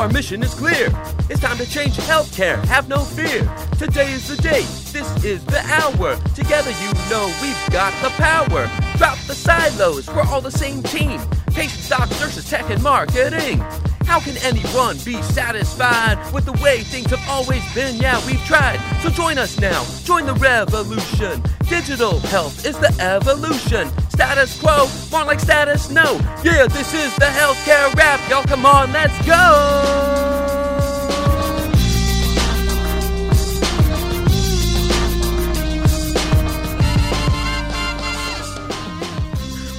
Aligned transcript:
our 0.00 0.08
mission 0.08 0.42
is 0.42 0.54
clear. 0.54 0.88
It's 1.28 1.40
time 1.40 1.58
to 1.58 1.68
change 1.68 1.96
healthcare. 1.98 2.64
Have 2.64 2.88
no 2.88 3.00
fear. 3.00 3.42
Today 3.78 4.10
is 4.12 4.28
the 4.28 4.42
day. 4.42 4.62
This 4.92 5.24
is 5.24 5.44
the 5.44 5.60
hour. 5.60 6.16
Together, 6.34 6.70
you 6.80 6.90
know 7.10 7.26
we've 7.42 7.70
got 7.70 7.92
the 8.02 8.08
power. 8.16 8.70
Drop 8.96 9.18
the 9.26 9.34
silos. 9.34 10.08
We're 10.08 10.22
all 10.22 10.40
the 10.40 10.50
same 10.50 10.82
team. 10.82 11.20
Patients, 11.48 11.90
doctors, 11.90 12.18
nurses, 12.18 12.48
tech, 12.48 12.70
and 12.70 12.82
marketing. 12.82 13.58
How 14.06 14.20
can 14.20 14.38
anyone 14.38 14.96
be 15.04 15.20
satisfied 15.22 16.18
with 16.32 16.46
the 16.46 16.58
way 16.64 16.80
things 16.80 17.10
have 17.10 17.22
always 17.28 17.62
been? 17.74 17.96
Yeah, 17.96 18.24
we've 18.26 18.42
tried. 18.44 18.80
So 19.02 19.10
join 19.10 19.36
us 19.36 19.60
now. 19.60 19.84
Join 20.04 20.24
the 20.24 20.34
revolution. 20.34 21.42
Digital 21.68 22.20
health 22.20 22.64
is 22.64 22.78
the 22.78 22.92
evolution. 23.00 23.90
Status 24.10 24.60
quo, 24.60 24.88
more 25.10 25.24
like 25.24 25.40
status 25.40 25.88
no. 25.88 26.18
Yeah, 26.44 26.66
this 26.66 26.92
is 26.92 27.14
the 27.16 27.26
healthcare 27.26 27.94
rap. 27.94 28.20
Y'all 28.28 28.44
come 28.44 28.66
on, 28.66 28.92
let's 28.92 29.16
go. 29.26 30.30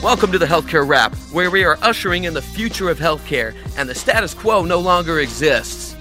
Welcome 0.01 0.31
to 0.31 0.39
the 0.39 0.47
Healthcare 0.47 0.87
Rap, 0.87 1.13
where 1.31 1.51
we 1.51 1.63
are 1.63 1.77
ushering 1.83 2.23
in 2.23 2.33
the 2.33 2.41
future 2.41 2.89
of 2.89 2.97
healthcare 2.97 3.53
and 3.77 3.87
the 3.87 3.93
status 3.93 4.33
quo 4.33 4.63
no 4.63 4.79
longer 4.79 5.19
exists. 5.19 5.93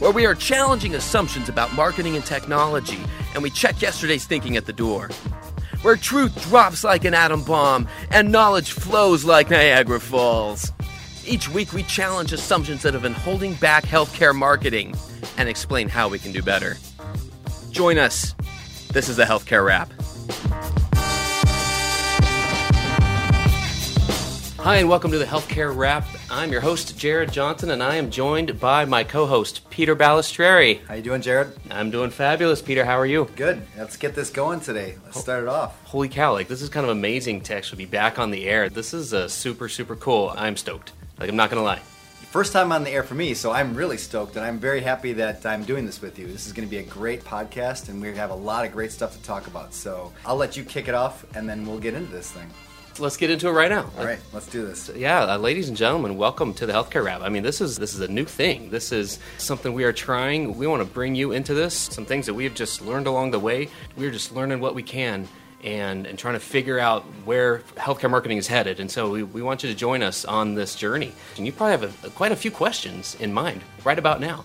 Where 0.00 0.10
we 0.10 0.26
are 0.26 0.34
challenging 0.34 0.96
assumptions 0.96 1.48
about 1.48 1.72
marketing 1.72 2.16
and 2.16 2.24
technology, 2.26 2.98
and 3.32 3.42
we 3.42 3.50
check 3.50 3.80
yesterday's 3.80 4.26
thinking 4.26 4.56
at 4.56 4.66
the 4.66 4.72
door. 4.72 5.10
Where 5.84 5.96
truth 5.96 6.48
drops 6.48 6.82
like 6.82 7.04
an 7.04 7.12
atom 7.12 7.44
bomb 7.44 7.88
and 8.10 8.32
knowledge 8.32 8.72
flows 8.72 9.22
like 9.22 9.50
Niagara 9.50 10.00
Falls. 10.00 10.72
Each 11.26 11.46
week, 11.50 11.74
we 11.74 11.82
challenge 11.82 12.32
assumptions 12.32 12.80
that 12.80 12.94
have 12.94 13.02
been 13.02 13.12
holding 13.12 13.52
back 13.56 13.84
healthcare 13.84 14.34
marketing 14.34 14.94
and 15.36 15.46
explain 15.46 15.90
how 15.90 16.08
we 16.08 16.18
can 16.18 16.32
do 16.32 16.40
better. 16.40 16.78
Join 17.70 17.98
us. 17.98 18.34
This 18.94 19.10
is 19.10 19.18
the 19.18 19.24
Healthcare 19.24 19.62
Rap. 19.62 19.92
Hi, 24.64 24.76
and 24.76 24.88
welcome 24.88 25.10
to 25.10 25.18
the 25.18 25.26
Healthcare 25.26 25.76
Rap. 25.76 26.06
I'm 26.30 26.50
your 26.50 26.62
host, 26.62 26.98
Jared 26.98 27.30
Johnson, 27.30 27.70
and 27.70 27.82
I 27.82 27.96
am 27.96 28.10
joined 28.10 28.58
by 28.58 28.86
my 28.86 29.04
co-host, 29.04 29.68
Peter 29.68 29.94
Balistreri. 29.94 30.82
How 30.86 30.94
you 30.94 31.02
doing, 31.02 31.20
Jared? 31.20 31.52
I'm 31.70 31.90
doing 31.90 32.08
fabulous, 32.08 32.62
Peter. 32.62 32.82
How 32.82 32.98
are 32.98 33.04
you? 33.04 33.28
Good. 33.36 33.60
Let's 33.76 33.98
get 33.98 34.14
this 34.14 34.30
going 34.30 34.60
today. 34.60 34.96
Let's 35.04 35.20
start 35.20 35.42
it 35.42 35.50
off. 35.50 35.78
Holy 35.84 36.08
cow! 36.08 36.32
Like 36.32 36.48
this 36.48 36.62
is 36.62 36.70
kind 36.70 36.84
of 36.84 36.88
amazing 36.90 37.42
to 37.42 37.54
actually 37.54 37.84
be 37.84 37.90
back 37.90 38.18
on 38.18 38.30
the 38.30 38.48
air. 38.48 38.70
This 38.70 38.94
is 38.94 39.12
uh, 39.12 39.28
super, 39.28 39.68
super 39.68 39.96
cool. 39.96 40.32
I'm 40.34 40.56
stoked. 40.56 40.92
Like 41.20 41.28
I'm 41.28 41.36
not 41.36 41.50
gonna 41.50 41.62
lie. 41.62 41.80
First 42.30 42.54
time 42.54 42.72
on 42.72 42.84
the 42.84 42.90
air 42.90 43.02
for 43.02 43.14
me, 43.14 43.34
so 43.34 43.52
I'm 43.52 43.74
really 43.74 43.98
stoked, 43.98 44.34
and 44.36 44.46
I'm 44.46 44.58
very 44.58 44.80
happy 44.80 45.12
that 45.12 45.44
I'm 45.44 45.64
doing 45.64 45.84
this 45.84 46.00
with 46.00 46.18
you. 46.18 46.26
This 46.26 46.46
is 46.46 46.54
going 46.54 46.66
to 46.66 46.70
be 46.70 46.78
a 46.78 46.82
great 46.82 47.22
podcast, 47.22 47.90
and 47.90 48.00
we 48.02 48.12
have 48.16 48.30
a 48.30 48.34
lot 48.34 48.64
of 48.64 48.72
great 48.72 48.90
stuff 48.90 49.12
to 49.12 49.22
talk 49.22 49.46
about. 49.46 49.72
So 49.72 50.12
I'll 50.26 50.34
let 50.34 50.56
you 50.56 50.64
kick 50.64 50.88
it 50.88 50.94
off, 50.94 51.24
and 51.36 51.48
then 51.48 51.66
we'll 51.66 51.78
get 51.78 51.94
into 51.94 52.10
this 52.10 52.32
thing. 52.32 52.50
Let's 52.98 53.16
get 53.16 53.30
into 53.30 53.48
it 53.48 53.52
right 53.52 53.70
now. 53.70 53.90
All 53.98 54.04
right, 54.04 54.20
let's 54.32 54.46
do 54.46 54.64
this. 54.64 54.88
Yeah, 54.94 55.24
uh, 55.24 55.38
ladies 55.38 55.68
and 55.68 55.76
gentlemen, 55.76 56.16
welcome 56.16 56.54
to 56.54 56.66
the 56.66 56.72
Healthcare 56.72 57.04
Rap. 57.04 57.22
I 57.22 57.28
mean, 57.28 57.42
this 57.42 57.60
is 57.60 57.76
this 57.76 57.92
is 57.92 58.00
a 58.00 58.08
new 58.08 58.24
thing. 58.24 58.70
This 58.70 58.92
is 58.92 59.18
something 59.36 59.72
we 59.72 59.82
are 59.82 59.92
trying. 59.92 60.56
We 60.56 60.68
want 60.68 60.80
to 60.80 60.88
bring 60.88 61.16
you 61.16 61.32
into 61.32 61.54
this. 61.54 61.74
Some 61.74 62.06
things 62.06 62.26
that 62.26 62.34
we 62.34 62.44
have 62.44 62.54
just 62.54 62.82
learned 62.82 63.08
along 63.08 63.32
the 63.32 63.40
way. 63.40 63.68
We're 63.96 64.12
just 64.12 64.32
learning 64.32 64.60
what 64.60 64.76
we 64.76 64.84
can 64.84 65.26
and, 65.64 66.06
and 66.06 66.16
trying 66.16 66.34
to 66.34 66.40
figure 66.40 66.78
out 66.78 67.02
where 67.24 67.60
healthcare 67.76 68.10
marketing 68.10 68.38
is 68.38 68.46
headed. 68.46 68.78
And 68.78 68.88
so 68.90 69.10
we, 69.10 69.22
we 69.24 69.42
want 69.42 69.64
you 69.64 69.70
to 69.70 69.74
join 69.74 70.02
us 70.02 70.24
on 70.24 70.54
this 70.54 70.76
journey. 70.76 71.12
And 71.36 71.46
you 71.46 71.52
probably 71.52 71.72
have 71.72 72.04
a, 72.04 72.10
quite 72.10 72.30
a 72.30 72.36
few 72.36 72.52
questions 72.52 73.16
in 73.16 73.32
mind 73.32 73.62
right 73.82 73.98
about 73.98 74.20
now. 74.20 74.44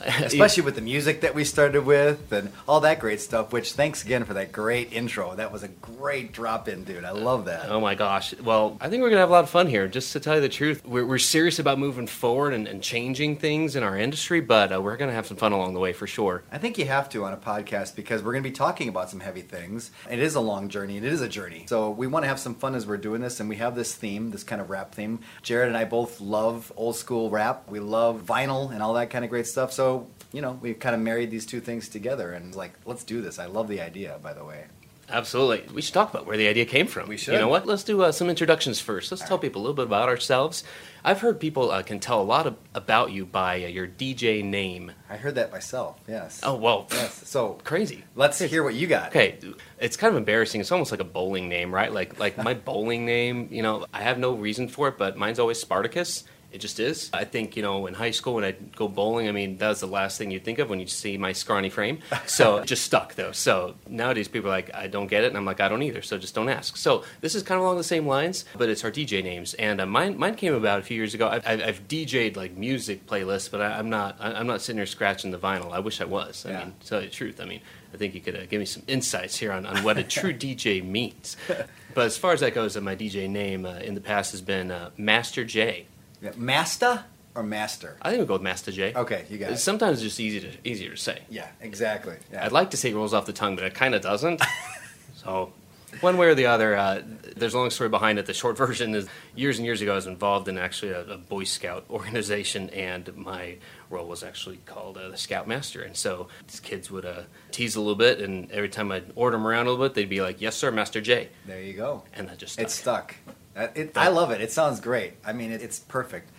especially 0.22 0.62
with 0.62 0.74
the 0.74 0.80
music 0.80 1.22
that 1.22 1.34
we 1.34 1.44
started 1.44 1.84
with 1.84 2.32
and 2.32 2.50
all 2.66 2.80
that 2.80 3.00
great 3.00 3.20
stuff. 3.20 3.52
Which 3.52 3.72
thanks 3.72 4.04
again 4.04 4.24
for 4.24 4.34
that 4.34 4.52
great 4.52 4.92
intro. 4.92 5.34
That 5.34 5.52
was 5.52 5.62
a 5.62 5.68
great 5.68 6.32
drop 6.32 6.68
in, 6.68 6.84
dude. 6.84 7.04
I 7.04 7.12
love 7.12 7.46
that. 7.46 7.70
Oh 7.70 7.80
my 7.80 7.94
gosh! 7.94 8.34
Well, 8.40 8.76
I 8.80 8.88
think 8.88 9.02
we're 9.02 9.10
gonna 9.10 9.20
have 9.20 9.30
a 9.30 9.32
lot 9.32 9.44
of 9.44 9.50
fun 9.50 9.66
here. 9.66 9.88
Just 9.88 10.12
to 10.12 10.20
tell 10.20 10.36
you 10.36 10.40
the 10.40 10.48
truth, 10.48 10.84
we're, 10.86 11.04
we're 11.04 11.18
serious 11.18 11.58
about 11.58 11.78
moving 11.78 12.06
forward 12.06 12.54
and, 12.54 12.66
and, 12.66 12.80
changing 12.80 13.36
things 13.36 13.76
in 13.76 13.82
our 13.82 13.96
industry, 13.96 14.40
but 14.40 14.72
uh, 14.72 14.80
we're 14.80 14.96
gonna 14.96 15.12
have 15.12 15.26
some 15.26 15.36
fun 15.36 15.52
along 15.52 15.74
the 15.74 15.80
way 15.80 15.92
for 15.92 16.06
sure. 16.06 16.42
I 16.50 16.58
think 16.58 16.78
you 16.78 16.86
have 16.86 17.08
to 17.10 17.24
on 17.24 17.32
a 17.32 17.36
podcast 17.36 17.94
because 17.94 18.22
we're 18.22 18.32
gonna 18.32 18.42
be 18.42 18.50
talking 18.50 18.88
about 18.88 19.10
some 19.10 19.20
heavy 19.20 19.42
things. 19.42 19.90
It 20.10 20.18
is 20.18 20.34
a 20.34 20.40
long 20.40 20.68
journey. 20.68 20.96
And 20.96 21.06
it 21.06 21.12
is 21.12 21.20
a 21.20 21.28
journey. 21.28 21.64
So 21.68 21.90
we 21.90 22.06
want 22.06 22.24
to 22.24 22.28
have 22.28 22.38
some 22.38 22.54
fun 22.54 22.74
as 22.74 22.86
we're 22.86 22.96
doing 22.96 23.20
this, 23.20 23.40
and 23.40 23.48
we 23.48 23.56
have 23.56 23.74
this 23.74 23.94
theme, 23.94 24.30
this 24.30 24.42
kind 24.42 24.60
of 24.60 24.70
rap 24.70 24.94
theme. 24.94 25.20
Jared 25.42 25.68
and 25.68 25.76
I 25.76 25.84
both 25.84 26.20
love 26.20 26.72
old 26.76 26.96
school 26.96 27.30
rap. 27.30 27.70
We 27.70 27.80
love 27.80 28.22
vinyl 28.22 28.72
and 28.72 28.82
all 28.82 28.94
that 28.94 29.10
kind 29.10 29.24
of 29.24 29.30
great 29.30 29.46
stuff. 29.46 29.72
So 29.72 29.89
you 30.32 30.40
know, 30.40 30.52
we 30.60 30.74
kind 30.74 30.94
of 30.94 31.00
married 31.00 31.30
these 31.30 31.46
two 31.46 31.60
things 31.60 31.88
together 31.88 32.32
and 32.32 32.54
like, 32.54 32.72
let's 32.84 33.04
do 33.04 33.20
this. 33.20 33.38
I 33.38 33.46
love 33.46 33.68
the 33.68 33.80
idea, 33.80 34.18
by 34.22 34.32
the 34.32 34.44
way. 34.44 34.64
Absolutely. 35.12 35.64
We 35.74 35.82
should 35.82 35.94
talk 35.94 36.10
about 36.10 36.26
where 36.26 36.36
the 36.36 36.46
idea 36.46 36.64
came 36.64 36.86
from. 36.86 37.08
We 37.08 37.16
should. 37.16 37.34
You 37.34 37.40
know 37.40 37.48
what? 37.48 37.66
Let's 37.66 37.82
do 37.82 38.02
uh, 38.02 38.12
some 38.12 38.30
introductions 38.30 38.80
first. 38.80 39.10
Let's 39.10 39.22
All 39.22 39.28
tell 39.28 39.36
right. 39.38 39.42
people 39.42 39.60
a 39.60 39.62
little 39.62 39.74
bit 39.74 39.86
about 39.86 40.08
ourselves. 40.08 40.62
I've 41.04 41.20
heard 41.20 41.40
people 41.40 41.70
uh, 41.70 41.82
can 41.82 41.98
tell 41.98 42.20
a 42.20 42.22
lot 42.22 42.46
of, 42.46 42.56
about 42.74 43.10
you 43.10 43.26
by 43.26 43.64
uh, 43.64 43.68
your 43.68 43.88
DJ 43.88 44.44
name. 44.44 44.92
I 45.08 45.16
heard 45.16 45.34
that 45.34 45.50
myself. 45.50 45.98
Yes. 46.06 46.40
Oh 46.42 46.54
well. 46.54 46.86
Yes. 46.92 47.28
So 47.28 47.58
crazy. 47.64 48.04
Let's 48.14 48.38
hear 48.38 48.62
what 48.62 48.74
you 48.74 48.86
got. 48.86 49.08
Okay. 49.08 49.38
It's 49.80 49.96
kind 49.96 50.12
of 50.12 50.18
embarrassing. 50.18 50.60
It's 50.60 50.70
almost 50.70 50.90
like 50.90 51.00
a 51.00 51.04
bowling 51.04 51.48
name, 51.48 51.74
right? 51.74 51.92
Like 51.92 52.18
like 52.20 52.36
my 52.44 52.54
bowling 52.54 53.04
name. 53.04 53.48
You 53.50 53.62
know, 53.62 53.86
I 53.92 54.02
have 54.02 54.18
no 54.18 54.34
reason 54.34 54.68
for 54.68 54.88
it, 54.88 54.98
but 54.98 55.16
mine's 55.16 55.38
always 55.38 55.60
Spartacus. 55.60 56.24
It 56.52 56.58
just 56.58 56.80
is. 56.80 57.10
I 57.12 57.24
think, 57.24 57.56
you 57.56 57.62
know, 57.62 57.86
in 57.86 57.94
high 57.94 58.10
school 58.10 58.34
when 58.34 58.44
I'd 58.44 58.74
go 58.74 58.88
bowling, 58.88 59.28
I 59.28 59.32
mean, 59.32 59.58
that 59.58 59.68
was 59.68 59.80
the 59.80 59.86
last 59.86 60.18
thing 60.18 60.30
you'd 60.30 60.44
think 60.44 60.58
of 60.58 60.68
when 60.68 60.80
you 60.80 60.86
see 60.86 61.16
my 61.16 61.32
scrawny 61.32 61.70
frame. 61.70 61.98
So 62.26 62.58
it 62.58 62.66
just 62.66 62.84
stuck, 62.84 63.14
though. 63.14 63.32
So 63.32 63.74
nowadays 63.88 64.28
people 64.28 64.50
are 64.50 64.52
like, 64.52 64.72
I 64.72 64.86
don't 64.86 65.08
get 65.08 65.24
it. 65.24 65.28
And 65.28 65.36
I'm 65.36 65.44
like, 65.44 65.60
I 65.60 65.68
don't 65.68 65.82
either. 65.82 66.00
So 66.00 66.16
just 66.16 66.34
don't 66.34 66.48
ask. 66.48 66.76
So 66.76 67.02
this 67.20 67.34
is 67.34 67.42
kind 67.42 67.58
of 67.58 67.64
along 67.64 67.76
the 67.76 67.84
same 67.84 68.06
lines, 68.06 68.44
but 68.56 68.68
it's 68.68 68.84
our 68.84 68.90
DJ 68.90 69.22
names. 69.22 69.54
And 69.54 69.80
uh, 69.80 69.86
mine, 69.86 70.16
mine 70.16 70.36
came 70.36 70.54
about 70.54 70.78
a 70.78 70.82
few 70.82 70.96
years 70.96 71.12
ago. 71.12 71.28
I've, 71.28 71.44
I've 71.46 71.88
DJ'd 71.88 72.36
like 72.36 72.56
music 72.56 73.06
playlists, 73.06 73.50
but 73.50 73.60
I, 73.60 73.78
am 73.78 73.90
not, 73.90 74.16
I'm 74.20 74.46
not 74.46 74.60
sitting 74.60 74.78
here 74.78 74.86
scratching 74.86 75.32
the 75.32 75.38
vinyl. 75.38 75.72
I 75.72 75.80
wish 75.80 76.00
I 76.00 76.04
was. 76.04 76.46
I 76.46 76.50
yeah. 76.50 76.58
mean, 76.60 76.74
to 76.80 76.86
tell 76.86 77.00
you 77.00 77.08
the 77.08 77.14
truth, 77.14 77.40
I 77.40 77.46
mean, 77.46 77.60
I 77.92 77.96
think 77.96 78.14
you 78.14 78.20
could 78.20 78.36
uh, 78.36 78.46
give 78.46 78.60
me 78.60 78.66
some 78.66 78.84
insights 78.86 79.36
here 79.36 79.52
on, 79.52 79.66
on 79.66 79.82
what 79.82 79.98
a 79.98 80.04
true 80.04 80.32
DJ 80.34 80.84
means. 80.84 81.36
But 81.92 82.06
as 82.06 82.16
far 82.16 82.32
as 82.32 82.40
that 82.40 82.54
goes, 82.54 82.76
uh, 82.76 82.80
my 82.80 82.94
DJ 82.94 83.28
name 83.28 83.66
uh, 83.66 83.78
in 83.78 83.94
the 83.94 84.00
past 84.00 84.30
has 84.30 84.40
been 84.40 84.70
uh, 84.70 84.90
Master 84.96 85.44
J. 85.44 85.86
Master 86.36 87.04
or 87.34 87.42
Master? 87.42 87.96
I 88.02 88.10
think 88.10 88.18
we'll 88.18 88.26
go 88.26 88.34
with 88.34 88.42
Master 88.42 88.72
J. 88.72 88.92
Okay, 88.94 89.24
you 89.30 89.38
got 89.38 89.52
it. 89.52 89.58
Sometimes 89.58 89.98
it's 89.98 90.02
just 90.02 90.20
easy 90.20 90.40
to, 90.40 90.50
easier 90.64 90.90
to 90.90 90.96
say. 90.96 91.20
Yeah, 91.28 91.48
exactly. 91.60 92.16
Yeah. 92.32 92.44
I'd 92.44 92.52
like 92.52 92.70
to 92.70 92.76
say 92.76 92.90
it 92.90 92.94
rolls 92.94 93.14
off 93.14 93.26
the 93.26 93.32
tongue, 93.32 93.56
but 93.56 93.64
it 93.64 93.74
kind 93.74 93.94
of 93.94 94.02
doesn't. 94.02 94.42
so, 95.14 95.52
one 96.00 96.16
way 96.18 96.28
or 96.28 96.34
the 96.34 96.46
other, 96.46 96.76
uh, 96.76 97.02
there's 97.36 97.54
a 97.54 97.58
long 97.58 97.70
story 97.70 97.90
behind 97.90 98.18
it. 98.18 98.26
The 98.26 98.34
short 98.34 98.56
version 98.64 98.94
is 98.94 99.08
years 99.34 99.58
and 99.58 99.66
years 99.66 99.80
ago, 99.80 99.92
I 99.92 99.96
was 99.96 100.06
involved 100.06 100.48
in 100.48 100.58
actually 100.58 100.92
a, 100.92 101.02
a 101.02 101.18
Boy 101.18 101.44
Scout 101.44 101.84
organization, 101.90 102.70
and 102.70 103.14
my 103.16 103.56
role 103.90 104.06
was 104.06 104.22
actually 104.22 104.58
called 104.66 104.96
uh, 104.98 105.08
the 105.08 105.16
Scoutmaster. 105.16 105.82
And 105.82 105.96
so 105.96 106.28
these 106.46 106.60
kids 106.60 106.90
would 106.90 107.04
uh, 107.04 107.22
tease 107.50 107.76
a 107.76 107.80
little 107.80 107.96
bit, 107.96 108.20
and 108.20 108.50
every 108.50 108.68
time 108.68 108.90
I'd 108.92 109.12
order 109.14 109.36
them 109.36 109.46
around 109.46 109.66
a 109.66 109.70
little 109.70 109.84
bit, 109.84 109.94
they'd 109.94 110.08
be 110.08 110.20
like, 110.20 110.40
"Yes, 110.40 110.56
sir, 110.56 110.70
Master 110.70 111.00
J." 111.00 111.28
There 111.46 111.60
you 111.60 111.74
go. 111.74 112.04
And 112.12 112.28
that 112.28 112.38
just 112.38 112.54
stuck. 112.54 112.66
it 112.66 112.70
stuck. 112.70 113.16
It, 113.56 113.92
I 113.96 114.08
love 114.08 114.30
it. 114.30 114.40
It 114.40 114.52
sounds 114.52 114.80
great. 114.80 115.14
I 115.24 115.32
mean, 115.32 115.50
it, 115.50 115.62
it's 115.62 115.78
perfect. 115.78 116.30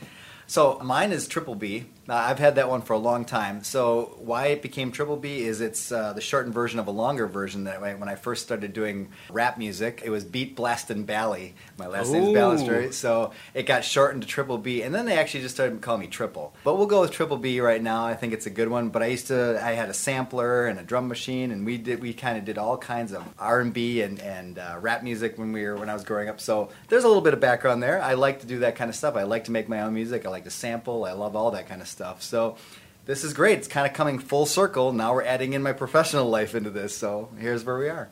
So 0.51 0.77
mine 0.83 1.13
is 1.13 1.29
Triple 1.29 1.55
B. 1.55 1.85
Uh, 2.09 2.15
I've 2.15 2.39
had 2.39 2.55
that 2.55 2.67
one 2.67 2.81
for 2.81 2.91
a 2.91 2.97
long 2.97 3.23
time. 3.23 3.63
So 3.63 4.17
why 4.19 4.47
it 4.47 4.61
became 4.61 4.91
Triple 4.91 5.15
B 5.15 5.43
is 5.43 5.61
it's 5.61 5.93
uh, 5.93 6.11
the 6.11 6.19
shortened 6.19 6.53
version 6.53 6.77
of 6.77 6.87
a 6.87 6.91
longer 6.91 7.25
version 7.25 7.63
that 7.65 7.79
when 7.79 8.09
I 8.09 8.15
first 8.15 8.43
started 8.43 8.73
doing 8.73 9.11
rap 9.29 9.57
music, 9.57 10.01
it 10.03 10.09
was 10.09 10.25
Beat 10.25 10.57
Blastin' 10.57 11.05
Bally. 11.05 11.53
My 11.77 11.87
last 11.87 12.11
name 12.11 12.23
is 12.23 12.29
Balistreri. 12.29 12.91
So 12.91 13.31
it 13.53 13.63
got 13.63 13.85
shortened 13.85 14.23
to 14.23 14.27
Triple 14.27 14.57
B, 14.57 14.81
and 14.81 14.93
then 14.93 15.05
they 15.05 15.17
actually 15.17 15.43
just 15.43 15.55
started 15.55 15.79
calling 15.79 16.01
me 16.01 16.07
Triple. 16.07 16.53
But 16.65 16.75
we'll 16.75 16.87
go 16.87 16.99
with 16.99 17.11
Triple 17.11 17.37
B 17.37 17.61
right 17.61 17.81
now. 17.81 18.05
I 18.05 18.15
think 18.15 18.33
it's 18.33 18.45
a 18.45 18.49
good 18.49 18.67
one. 18.67 18.89
But 18.89 19.03
I 19.03 19.05
used 19.05 19.27
to, 19.27 19.57
I 19.63 19.71
had 19.71 19.87
a 19.87 19.93
sampler 19.93 20.65
and 20.65 20.79
a 20.79 20.83
drum 20.83 21.07
machine, 21.07 21.51
and 21.51 21.65
we 21.65 21.77
did, 21.77 22.01
we 22.01 22.13
kind 22.13 22.37
of 22.37 22.43
did 22.43 22.57
all 22.57 22.77
kinds 22.77 23.13
of 23.13 23.23
R 23.39 23.61
and 23.61 23.73
B 23.73 24.01
and 24.01 24.19
and 24.19 24.59
uh, 24.59 24.75
rap 24.81 25.01
music 25.01 25.37
when 25.37 25.53
we 25.53 25.63
were 25.63 25.77
when 25.77 25.89
I 25.89 25.93
was 25.93 26.03
growing 26.03 26.27
up. 26.27 26.41
So 26.41 26.71
there's 26.89 27.05
a 27.05 27.07
little 27.07 27.23
bit 27.23 27.33
of 27.33 27.39
background 27.39 27.81
there. 27.81 28.01
I 28.01 28.15
like 28.15 28.41
to 28.41 28.47
do 28.47 28.59
that 28.59 28.75
kind 28.75 28.89
of 28.89 28.97
stuff. 28.97 29.15
I 29.15 29.23
like 29.23 29.45
to 29.45 29.51
make 29.51 29.69
my 29.69 29.83
own 29.83 29.93
music. 29.93 30.25
I 30.25 30.29
like 30.29 30.40
to 30.43 30.49
sample. 30.49 31.05
I 31.05 31.13
love 31.13 31.35
all 31.35 31.51
that 31.51 31.67
kind 31.67 31.81
of 31.81 31.87
stuff 31.87 32.01
stuff. 32.01 32.23
So 32.23 32.57
this 33.05 33.23
is 33.23 33.33
great. 33.33 33.59
It's 33.59 33.67
kind 33.67 33.87
of 33.87 33.93
coming 33.93 34.19
full 34.19 34.45
circle. 34.45 34.91
Now 34.91 35.13
we're 35.13 35.23
adding 35.23 35.53
in 35.53 35.61
my 35.61 35.73
professional 35.73 36.29
life 36.29 36.55
into 36.55 36.69
this. 36.69 36.97
So 36.97 37.29
here's 37.37 37.63
where 37.63 37.77
we 37.77 37.89
are. 37.89 38.09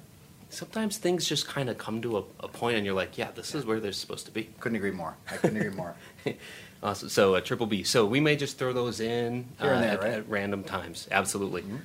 Sometimes 0.51 0.97
things 0.97 1.27
just 1.27 1.47
kind 1.47 1.69
of 1.69 1.77
come 1.77 2.01
to 2.01 2.17
a, 2.17 2.23
a 2.39 2.47
point, 2.47 2.75
and 2.75 2.85
you're 2.85 2.95
like, 2.95 3.19
"Yeah, 3.19 3.29
this 3.35 3.53
is 3.53 3.65
where 3.65 3.79
they're 3.79 3.91
supposed 3.91 4.25
to 4.25 4.31
be." 4.31 4.49
Couldn't 4.59 4.77
agree 4.77 4.89
more. 4.89 5.15
I 5.29 5.37
couldn't 5.37 5.57
agree 5.57 5.75
more. 5.75 5.93
awesome. 6.83 7.09
So 7.09 7.35
uh, 7.35 7.41
triple 7.41 7.67
B. 7.67 7.83
So 7.83 8.05
we 8.05 8.19
may 8.19 8.35
just 8.35 8.57
throw 8.57 8.73
those 8.73 8.99
in 8.99 9.45
uh, 9.59 9.65
there, 9.65 9.73
at, 9.75 10.01
right? 10.01 10.13
at, 10.13 10.29
random 10.29 10.63
times. 10.63 11.07
Absolutely. 11.11 11.61
Mm-hmm. 11.61 11.77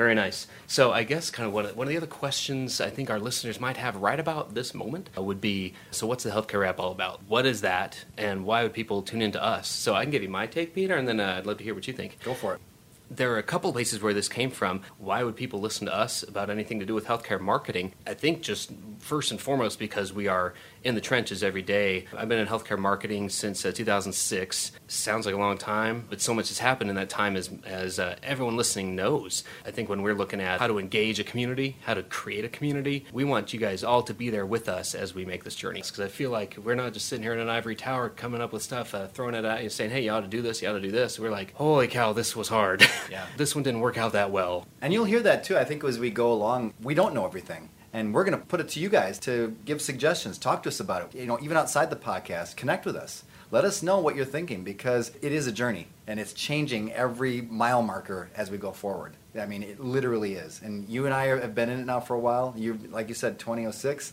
Very 0.00 0.14
nice. 0.14 0.46
So 0.66 0.92
I 0.92 1.04
guess 1.04 1.28
kind 1.28 1.46
of 1.46 1.52
one 1.52 1.66
of, 1.66 1.76
one 1.76 1.86
of 1.86 1.90
the 1.90 1.98
other 1.98 2.06
questions 2.06 2.80
I 2.80 2.88
think 2.88 3.10
our 3.10 3.20
listeners 3.20 3.60
might 3.60 3.76
have 3.76 3.96
right 3.96 4.18
about 4.18 4.54
this 4.54 4.72
moment 4.72 5.10
uh, 5.14 5.20
would 5.20 5.42
be, 5.42 5.74
so 5.90 6.06
what's 6.06 6.24
the 6.24 6.30
healthcare 6.30 6.60
rap 6.60 6.80
all 6.80 6.90
about? 6.90 7.20
What 7.28 7.44
is 7.44 7.60
that, 7.60 8.06
and 8.16 8.46
why 8.46 8.62
would 8.62 8.72
people 8.72 9.02
tune 9.02 9.20
into 9.20 9.44
us? 9.44 9.68
So 9.68 9.94
I 9.94 10.04
can 10.04 10.10
give 10.10 10.22
you 10.22 10.30
my 10.30 10.46
take, 10.46 10.74
Peter, 10.74 10.96
and 10.96 11.06
then 11.06 11.20
uh, 11.20 11.34
I'd 11.36 11.44
love 11.44 11.58
to 11.58 11.64
hear 11.64 11.74
what 11.74 11.86
you 11.86 11.92
think. 11.92 12.18
Go 12.24 12.32
for 12.32 12.54
it 12.54 12.62
there 13.10 13.32
are 13.32 13.38
a 13.38 13.42
couple 13.42 13.72
places 13.72 14.00
where 14.00 14.14
this 14.14 14.28
came 14.28 14.52
from. 14.52 14.82
Why 14.98 15.24
would 15.24 15.34
people 15.34 15.60
listen 15.60 15.86
to 15.86 15.94
us 15.94 16.22
about 16.22 16.48
anything 16.48 16.78
to 16.78 16.86
do 16.86 16.94
with 16.94 17.06
healthcare 17.06 17.40
marketing? 17.40 17.92
I 18.06 18.14
think 18.14 18.40
just 18.40 18.70
first 19.00 19.32
and 19.32 19.40
foremost 19.40 19.80
because 19.80 20.12
we 20.12 20.28
are 20.28 20.54
in 20.84 20.94
the 20.94 21.00
trenches 21.00 21.42
every 21.42 21.62
day. 21.62 22.06
I've 22.16 22.28
been 22.28 22.38
in 22.38 22.46
healthcare 22.46 22.78
marketing 22.78 23.28
since 23.28 23.64
uh, 23.64 23.72
2006. 23.72 24.72
Sounds 24.88 25.26
like 25.26 25.34
a 25.34 25.38
long 25.38 25.58
time, 25.58 26.06
but 26.08 26.20
so 26.20 26.32
much 26.32 26.48
has 26.48 26.58
happened 26.58 26.90
in 26.90 26.96
that 26.96 27.10
time 27.10 27.36
as, 27.36 27.50
as 27.64 27.98
uh, 27.98 28.16
everyone 28.22 28.56
listening 28.56 28.96
knows. 28.96 29.44
I 29.66 29.70
think 29.70 29.88
when 29.88 30.02
we're 30.02 30.14
looking 30.14 30.40
at 30.40 30.58
how 30.60 30.66
to 30.66 30.78
engage 30.78 31.20
a 31.20 31.24
community, 31.24 31.76
how 31.84 31.94
to 31.94 32.02
create 32.02 32.44
a 32.44 32.48
community, 32.48 33.04
we 33.12 33.24
want 33.24 33.52
you 33.52 33.60
guys 33.60 33.84
all 33.84 34.02
to 34.04 34.14
be 34.14 34.30
there 34.30 34.46
with 34.46 34.68
us 34.68 34.94
as 34.94 35.14
we 35.14 35.24
make 35.24 35.44
this 35.44 35.54
journey. 35.54 35.82
Because 35.82 36.00
I 36.00 36.08
feel 36.08 36.30
like 36.30 36.56
we're 36.62 36.74
not 36.74 36.92
just 36.92 37.06
sitting 37.06 37.22
here 37.22 37.34
in 37.34 37.40
an 37.40 37.48
ivory 37.48 37.76
tower 37.76 38.08
coming 38.08 38.40
up 38.40 38.52
with 38.52 38.62
stuff, 38.62 38.94
uh, 38.94 39.06
throwing 39.08 39.34
it 39.34 39.44
at 39.44 39.62
you, 39.62 39.68
saying, 39.68 39.90
hey, 39.90 40.04
you 40.04 40.10
ought 40.10 40.20
to 40.20 40.28
do 40.28 40.42
this, 40.42 40.62
you 40.62 40.68
ought 40.68 40.74
to 40.74 40.80
do 40.80 40.90
this. 40.90 41.18
We're 41.18 41.30
like, 41.30 41.54
holy 41.54 41.88
cow, 41.88 42.12
this 42.12 42.34
was 42.34 42.48
hard. 42.48 42.86
Yeah. 43.10 43.26
this 43.36 43.54
one 43.54 43.64
didn't 43.64 43.80
work 43.80 43.98
out 43.98 44.12
that 44.12 44.30
well. 44.30 44.66
And 44.80 44.92
you'll 44.92 45.04
hear 45.04 45.20
that 45.20 45.44
too. 45.44 45.58
I 45.58 45.64
think 45.64 45.84
as 45.84 45.98
we 45.98 46.10
go 46.10 46.32
along, 46.32 46.74
we 46.80 46.94
don't 46.94 47.14
know 47.14 47.26
everything 47.26 47.68
and 47.92 48.14
we're 48.14 48.24
going 48.24 48.38
to 48.38 48.44
put 48.44 48.60
it 48.60 48.68
to 48.70 48.80
you 48.80 48.88
guys 48.88 49.18
to 49.20 49.56
give 49.64 49.82
suggestions 49.82 50.38
talk 50.38 50.62
to 50.62 50.68
us 50.68 50.80
about 50.80 51.02
it. 51.02 51.20
You 51.20 51.26
know 51.26 51.38
even 51.40 51.56
outside 51.56 51.90
the 51.90 51.96
podcast 51.96 52.56
connect 52.56 52.84
with 52.86 52.96
us. 52.96 53.24
Let 53.52 53.64
us 53.64 53.82
know 53.82 53.98
what 53.98 54.14
you're 54.14 54.24
thinking 54.24 54.62
because 54.62 55.10
it 55.22 55.32
is 55.32 55.48
a 55.48 55.52
journey 55.52 55.88
and 56.06 56.20
it's 56.20 56.32
changing 56.32 56.92
every 56.92 57.40
mile 57.40 57.82
marker 57.82 58.30
as 58.36 58.50
we 58.50 58.58
go 58.58 58.72
forward. 58.72 59.14
I 59.38 59.46
mean 59.46 59.62
it 59.62 59.80
literally 59.80 60.34
is. 60.34 60.60
And 60.62 60.88
you 60.88 61.06
and 61.06 61.14
i 61.14 61.26
have 61.26 61.54
been 61.54 61.68
in 61.68 61.80
it 61.80 61.86
now 61.86 62.00
for 62.00 62.14
a 62.14 62.20
while. 62.20 62.54
You 62.56 62.78
like 62.90 63.08
you 63.08 63.14
said 63.14 63.38
2006 63.38 64.12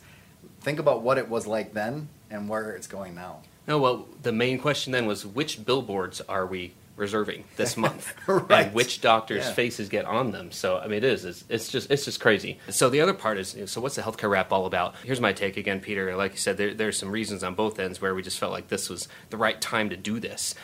think 0.61 0.79
about 0.79 1.01
what 1.01 1.17
it 1.17 1.29
was 1.29 1.45
like 1.45 1.73
then 1.73 2.09
and 2.29 2.49
where 2.49 2.71
it's 2.71 2.87
going 2.87 3.15
now. 3.15 3.41
No 3.67 3.77
well 3.77 4.07
the 4.23 4.31
main 4.31 4.59
question 4.59 4.91
then 4.91 5.05
was 5.05 5.25
which 5.25 5.65
billboards 5.65 6.21
are 6.21 6.45
we 6.45 6.73
reserving 6.97 7.45
this 7.55 7.77
month. 7.85 8.13
Right. 8.27 8.65
and 8.65 8.73
which 8.73 8.99
doctors 8.99 9.45
Yeah. 9.45 9.53
faces 9.53 9.87
get 9.87 10.03
on 10.05 10.31
them. 10.31 10.51
So 10.51 10.77
i 10.79 10.87
mean 10.87 10.97
it 10.97 11.03
is 11.05 11.23
it's, 11.23 11.45
it's 11.47 11.69
just 11.69 11.89
it's 11.89 12.03
just 12.03 12.19
crazy. 12.19 12.59
So 12.69 12.89
the 12.89 12.99
other 12.99 13.13
part 13.13 13.37
is 13.37 13.55
so 13.67 13.79
what's 13.79 13.95
the 13.95 14.01
healthcare 14.01 14.29
rap 14.29 14.51
all 14.51 14.65
about? 14.65 14.95
Here's 15.03 15.21
my 15.21 15.31
take 15.31 15.55
again 15.55 15.79
peter. 15.79 16.15
Like 16.17 16.33
you 16.33 16.37
said 16.39 16.57
there, 16.57 16.73
there's 16.73 16.97
some 16.97 17.11
reasons 17.11 17.43
on 17.43 17.55
both 17.55 17.79
ends 17.79 18.01
where 18.01 18.13
we 18.13 18.21
just 18.21 18.37
felt 18.39 18.51
like 18.51 18.67
this 18.67 18.89
was 18.89 19.07
the 19.29 19.37
right 19.37 19.61
time 19.61 19.89
to 19.91 19.95
do 19.95 20.19
this 20.19 20.55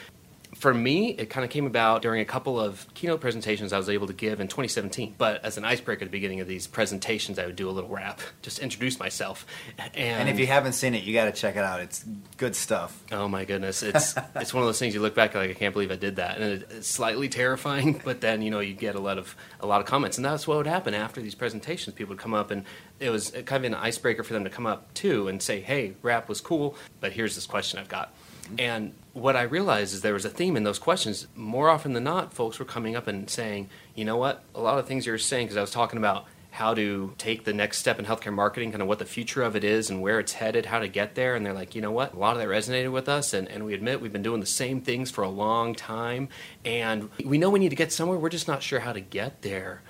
for 0.63 0.73
me, 0.73 1.09
it 1.09 1.29
kind 1.29 1.43
of 1.43 1.51
came 1.51 1.65
about 1.65 2.01
during 2.01 2.21
a 2.21 2.25
couple 2.25 2.57
of 2.57 2.87
keynote 2.93 3.19
presentations 3.19 3.73
I 3.73 3.77
was 3.77 3.89
able 3.89 4.07
to 4.07 4.13
give 4.13 4.39
in 4.39 4.47
2017. 4.47 5.15
But 5.17 5.43
as 5.43 5.57
an 5.57 5.65
icebreaker 5.65 6.05
at 6.05 6.07
the 6.07 6.11
beginning 6.17 6.39
of 6.39 6.47
these 6.47 6.67
presentations, 6.67 7.37
I 7.37 7.45
would 7.45 7.57
do 7.57 7.69
a 7.69 7.71
little 7.71 7.89
rap, 7.89 8.21
just 8.41 8.59
introduce 8.59 8.97
myself. 8.97 9.45
And, 9.77 9.91
and 9.93 10.29
if 10.29 10.39
you 10.39 10.47
haven't 10.47 10.71
seen 10.71 10.95
it 10.95 11.03
you 11.03 11.13
got 11.13 11.25
to 11.25 11.33
check 11.33 11.57
it 11.57 11.63
out 11.65 11.81
it's 11.81 12.05
good 12.37 12.55
stuff 12.55 13.03
Oh 13.11 13.27
my 13.27 13.43
goodness, 13.43 13.83
it's 13.83 14.15
it's 14.35 14.53
one 14.53 14.63
of 14.63 14.67
those 14.67 14.79
things 14.79 14.93
you 14.93 15.01
look 15.01 15.15
back 15.15 15.35
like 15.35 15.49
I 15.49 15.53
can't 15.53 15.73
believe 15.73 15.91
I 15.91 15.97
did 15.97 16.15
that, 16.15 16.39
and 16.39 16.63
it's 16.63 16.87
slightly 16.87 17.27
terrifying. 17.27 18.01
But 18.03 18.21
then 18.21 18.41
you 18.41 18.49
know 18.49 18.61
you 18.61 18.73
get 18.73 18.95
a 18.95 18.99
lot 18.99 19.17
of 19.17 19.35
a 19.59 19.67
lot 19.67 19.81
of 19.81 19.87
comments, 19.87 20.17
and 20.17 20.23
that's 20.23 20.47
what 20.47 20.57
would 20.57 20.67
happen 20.67 20.93
after 20.93 21.21
these 21.21 21.35
presentations. 21.35 21.93
People 21.95 22.13
would 22.13 22.21
come 22.21 22.33
up, 22.33 22.51
and 22.51 22.63
it 23.01 23.09
was 23.09 23.31
kind 23.45 23.65
of 23.65 23.71
an 23.71 23.75
icebreaker 23.75 24.23
for 24.23 24.31
them 24.31 24.45
to 24.45 24.49
come 24.49 24.65
up 24.65 24.93
too 24.93 25.27
and 25.27 25.41
say, 25.41 25.59
"Hey, 25.59 25.95
rap 26.01 26.29
was 26.29 26.39
cool, 26.39 26.77
but 27.01 27.11
here's 27.11 27.35
this 27.35 27.45
question 27.45 27.79
I've 27.79 27.89
got." 27.89 28.13
And 28.57 28.93
what 29.13 29.35
I 29.35 29.43
realized 29.43 29.93
is 29.93 30.01
there 30.01 30.13
was 30.13 30.25
a 30.25 30.29
theme 30.29 30.57
in 30.57 30.63
those 30.63 30.79
questions. 30.79 31.27
More 31.35 31.69
often 31.69 31.93
than 31.93 32.03
not, 32.03 32.33
folks 32.33 32.59
were 32.59 32.65
coming 32.65 32.95
up 32.95 33.07
and 33.07 33.29
saying, 33.29 33.69
"You 33.95 34.05
know 34.05 34.17
what? 34.17 34.43
A 34.53 34.61
lot 34.61 34.79
of 34.79 34.87
things 34.87 35.05
you're 35.05 35.17
saying 35.17 35.47
because 35.47 35.57
I 35.57 35.61
was 35.61 35.71
talking 35.71 35.97
about." 35.97 36.25
how 36.53 36.71
to 36.75 37.11
take 37.17 37.45
the 37.45 37.53
next 37.53 37.79
step 37.79 37.97
in 37.97 38.05
healthcare 38.05 38.31
marketing, 38.31 38.69
kind 38.69 38.83
of 38.83 38.87
what 38.87 38.99
the 38.99 39.05
future 39.05 39.41
of 39.41 39.55
it 39.55 39.63
is 39.63 39.89
and 39.89 40.03
where 40.03 40.19
it's 40.19 40.33
headed, 40.33 40.67
how 40.67 40.77
to 40.77 40.87
get 40.87 41.15
there. 41.15 41.33
And 41.35 41.43
they're 41.43 41.51
like, 41.51 41.73
you 41.73 41.81
know 41.81 41.91
what? 41.91 42.13
A 42.13 42.19
lot 42.19 42.35
of 42.35 42.43
that 42.43 42.47
resonated 42.47 42.91
with 42.91 43.09
us. 43.09 43.33
And, 43.33 43.47
and 43.47 43.65
we 43.65 43.73
admit 43.73 44.01
we've 44.01 44.13
been 44.13 44.21
doing 44.21 44.39
the 44.39 44.45
same 44.45 44.79
things 44.79 45.09
for 45.09 45.23
a 45.23 45.29
long 45.29 45.73
time. 45.73 46.29
And 46.63 47.09
we 47.25 47.39
know 47.39 47.49
we 47.49 47.57
need 47.57 47.69
to 47.69 47.75
get 47.75 47.91
somewhere. 47.91 48.19
We're 48.19 48.29
just 48.29 48.47
not 48.47 48.61
sure 48.61 48.81
how 48.81 48.93
to 48.93 49.01
get 49.01 49.41
there. 49.41 49.81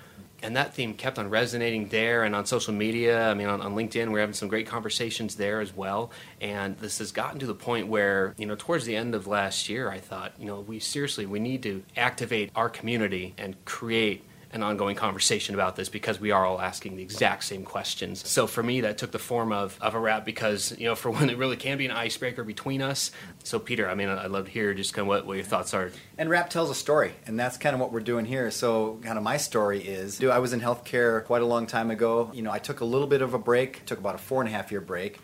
And 0.44 0.56
that 0.56 0.74
theme 0.74 0.92
kept 0.92 1.18
on 1.18 1.30
resonating 1.30 1.88
there 1.88 2.22
and 2.22 2.36
on 2.36 2.44
social 2.44 2.74
media. 2.74 3.30
I 3.30 3.32
mean, 3.32 3.46
on, 3.46 3.62
on 3.62 3.74
LinkedIn, 3.74 4.12
we're 4.12 4.20
having 4.20 4.34
some 4.34 4.48
great 4.48 4.66
conversations 4.66 5.36
there 5.36 5.62
as 5.62 5.74
well. 5.74 6.10
And 6.38 6.76
this 6.76 6.98
has 6.98 7.12
gotten 7.12 7.40
to 7.40 7.46
the 7.46 7.54
point 7.54 7.88
where, 7.88 8.34
you 8.36 8.44
know, 8.44 8.54
towards 8.54 8.84
the 8.84 8.94
end 8.94 9.14
of 9.14 9.26
last 9.26 9.70
year, 9.70 9.90
I 9.90 10.00
thought, 10.00 10.34
you 10.38 10.44
know, 10.44 10.60
we 10.60 10.80
seriously, 10.80 11.24
we 11.24 11.40
need 11.40 11.62
to 11.62 11.82
activate 11.96 12.50
our 12.54 12.68
community 12.68 13.32
and 13.38 13.56
create 13.64 14.22
an 14.54 14.62
ongoing 14.62 14.94
conversation 14.94 15.54
about 15.54 15.74
this 15.74 15.88
because 15.88 16.20
we 16.20 16.30
are 16.30 16.46
all 16.46 16.60
asking 16.60 16.96
the 16.96 17.02
exact 17.02 17.42
same 17.44 17.64
questions. 17.64 18.26
So 18.28 18.46
for 18.46 18.62
me, 18.62 18.82
that 18.82 18.98
took 18.98 19.10
the 19.10 19.18
form 19.18 19.52
of, 19.52 19.76
of 19.80 19.94
a 19.94 19.98
rap 19.98 20.24
because, 20.24 20.72
you 20.78 20.86
know, 20.86 20.94
for 20.94 21.10
one, 21.10 21.28
it 21.28 21.36
really 21.36 21.56
can 21.56 21.76
be 21.76 21.86
an 21.86 21.90
icebreaker 21.90 22.44
between 22.44 22.80
us. 22.80 23.10
So, 23.42 23.58
Peter, 23.58 23.88
I 23.88 23.94
mean, 23.94 24.08
I'd 24.08 24.30
love 24.30 24.46
to 24.46 24.50
hear 24.50 24.72
just 24.72 24.94
kind 24.94 25.02
of 25.02 25.08
what, 25.08 25.26
what 25.26 25.34
your 25.34 25.44
thoughts 25.44 25.74
are. 25.74 25.90
And 26.16 26.30
rap 26.30 26.50
tells 26.50 26.70
a 26.70 26.74
story, 26.74 27.12
and 27.26 27.38
that's 27.38 27.56
kind 27.56 27.74
of 27.74 27.80
what 27.80 27.92
we're 27.92 28.00
doing 28.00 28.24
here. 28.24 28.50
So, 28.52 29.00
kind 29.02 29.18
of 29.18 29.24
my 29.24 29.36
story 29.36 29.80
is, 29.80 30.22
I 30.22 30.38
was 30.38 30.52
in 30.52 30.60
healthcare 30.60 31.24
quite 31.24 31.42
a 31.42 31.46
long 31.46 31.66
time 31.66 31.90
ago. 31.90 32.30
You 32.32 32.42
know, 32.42 32.52
I 32.52 32.60
took 32.60 32.80
a 32.80 32.84
little 32.84 33.08
bit 33.08 33.22
of 33.22 33.34
a 33.34 33.38
break, 33.38 33.84
took 33.86 33.98
about 33.98 34.14
a 34.14 34.18
four 34.18 34.40
and 34.40 34.48
a 34.48 34.52
half 34.52 34.70
year 34.70 34.80
break, 34.80 35.18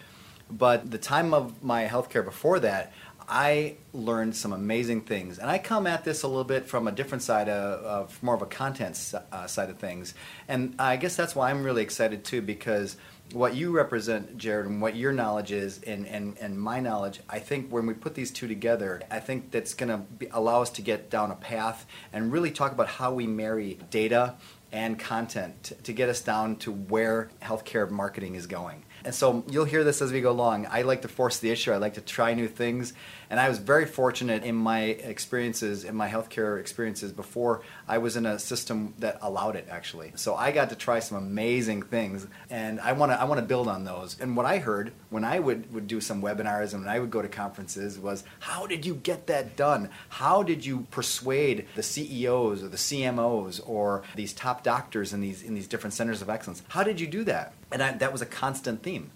but 0.50 0.90
the 0.90 0.98
time 0.98 1.32
of 1.32 1.62
my 1.62 1.86
healthcare 1.86 2.24
before 2.24 2.58
that, 2.60 2.92
I 3.30 3.76
learned 3.92 4.34
some 4.34 4.52
amazing 4.52 5.02
things, 5.02 5.38
and 5.38 5.48
I 5.48 5.58
come 5.58 5.86
at 5.86 6.04
this 6.04 6.24
a 6.24 6.28
little 6.28 6.44
bit 6.44 6.66
from 6.66 6.88
a 6.88 6.92
different 6.92 7.22
side 7.22 7.48
of, 7.48 7.84
of 7.84 8.22
more 8.22 8.34
of 8.34 8.42
a 8.42 8.46
content 8.46 9.14
uh, 9.30 9.46
side 9.46 9.70
of 9.70 9.78
things, 9.78 10.14
and 10.48 10.74
I 10.80 10.96
guess 10.96 11.14
that's 11.14 11.36
why 11.36 11.50
I'm 11.50 11.62
really 11.62 11.82
excited 11.82 12.24
too 12.24 12.42
because 12.42 12.96
what 13.32 13.54
you 13.54 13.70
represent, 13.70 14.36
Jared, 14.36 14.66
and 14.66 14.82
what 14.82 14.96
your 14.96 15.12
knowledge 15.12 15.52
is, 15.52 15.80
and, 15.82 16.06
and, 16.06 16.36
and 16.38 16.60
my 16.60 16.80
knowledge, 16.80 17.20
I 17.28 17.38
think 17.38 17.70
when 17.70 17.86
we 17.86 17.94
put 17.94 18.14
these 18.14 18.30
two 18.30 18.48
together, 18.48 19.02
I 19.10 19.20
think 19.20 19.50
that's 19.50 19.74
going 19.74 20.06
to 20.18 20.28
allow 20.32 20.62
us 20.62 20.70
to 20.70 20.82
get 20.82 21.10
down 21.10 21.30
a 21.30 21.36
path 21.36 21.86
and 22.12 22.32
really 22.32 22.50
talk 22.50 22.72
about 22.72 22.88
how 22.88 23.12
we 23.14 23.26
marry 23.26 23.78
data 23.90 24.34
and 24.72 24.98
content 24.98 25.62
to, 25.64 25.74
to 25.74 25.92
get 25.92 26.08
us 26.08 26.20
down 26.20 26.56
to 26.56 26.72
where 26.72 27.30
healthcare 27.42 27.88
marketing 27.88 28.34
is 28.34 28.46
going. 28.46 28.84
And 29.04 29.14
so 29.14 29.44
you'll 29.48 29.64
hear 29.64 29.84
this 29.84 30.02
as 30.02 30.12
we 30.12 30.20
go 30.20 30.30
along. 30.30 30.66
I 30.70 30.82
like 30.82 31.02
to 31.02 31.08
force 31.08 31.38
the 31.38 31.50
issue. 31.50 31.72
I 31.72 31.76
like 31.76 31.94
to 31.94 32.00
try 32.00 32.34
new 32.34 32.48
things. 32.48 32.92
And 33.30 33.38
I 33.38 33.48
was 33.48 33.58
very 33.58 33.86
fortunate 33.86 34.42
in 34.42 34.56
my 34.56 34.80
experiences, 34.80 35.84
in 35.84 35.94
my 35.94 36.08
healthcare 36.08 36.58
experiences 36.58 37.12
before 37.12 37.62
I 37.86 37.98
was 37.98 38.16
in 38.16 38.26
a 38.26 38.38
system 38.38 38.94
that 38.98 39.18
allowed 39.22 39.54
it 39.54 39.68
actually. 39.70 40.12
So 40.16 40.34
I 40.34 40.50
got 40.50 40.70
to 40.70 40.76
try 40.76 40.98
some 40.98 41.16
amazing 41.16 41.82
things 41.82 42.26
and 42.50 42.80
I 42.80 42.92
want 42.92 43.12
to 43.12 43.20
I 43.20 43.24
want 43.24 43.38
to 43.40 43.46
build 43.46 43.68
on 43.68 43.84
those. 43.84 44.18
And 44.20 44.36
what 44.36 44.46
I 44.46 44.58
heard 44.58 44.92
when 45.10 45.24
I 45.24 45.38
would 45.38 45.72
would 45.72 45.86
do 45.86 46.00
some 46.00 46.20
webinars 46.20 46.72
and 46.72 46.84
when 46.84 46.92
I 46.92 46.98
would 46.98 47.10
go 47.10 47.22
to 47.22 47.28
conferences 47.28 47.98
was 47.98 48.24
how 48.40 48.66
did 48.66 48.84
you 48.84 48.96
get 48.96 49.28
that 49.28 49.56
done? 49.56 49.90
How 50.08 50.42
did 50.42 50.66
you 50.66 50.86
persuade 50.90 51.66
the 51.76 51.84
CEOs 51.84 52.64
or 52.64 52.68
the 52.68 52.76
CMOs 52.76 53.60
or 53.64 54.02
these 54.16 54.32
top 54.32 54.64
doctors 54.64 55.12
in 55.12 55.20
these 55.20 55.42
in 55.42 55.54
these 55.54 55.68
different 55.68 55.94
centers 55.94 56.20
of 56.20 56.28
excellence? 56.28 56.62
How 56.68 56.82
did 56.82 57.00
you 57.00 57.06
do 57.06 57.22
that? 57.24 57.54
And 57.72 57.82
I, 57.82 57.92
that 57.92 58.12
was 58.12 58.22
a 58.22 58.26
constant 58.26 58.82
theme. 58.82 59.10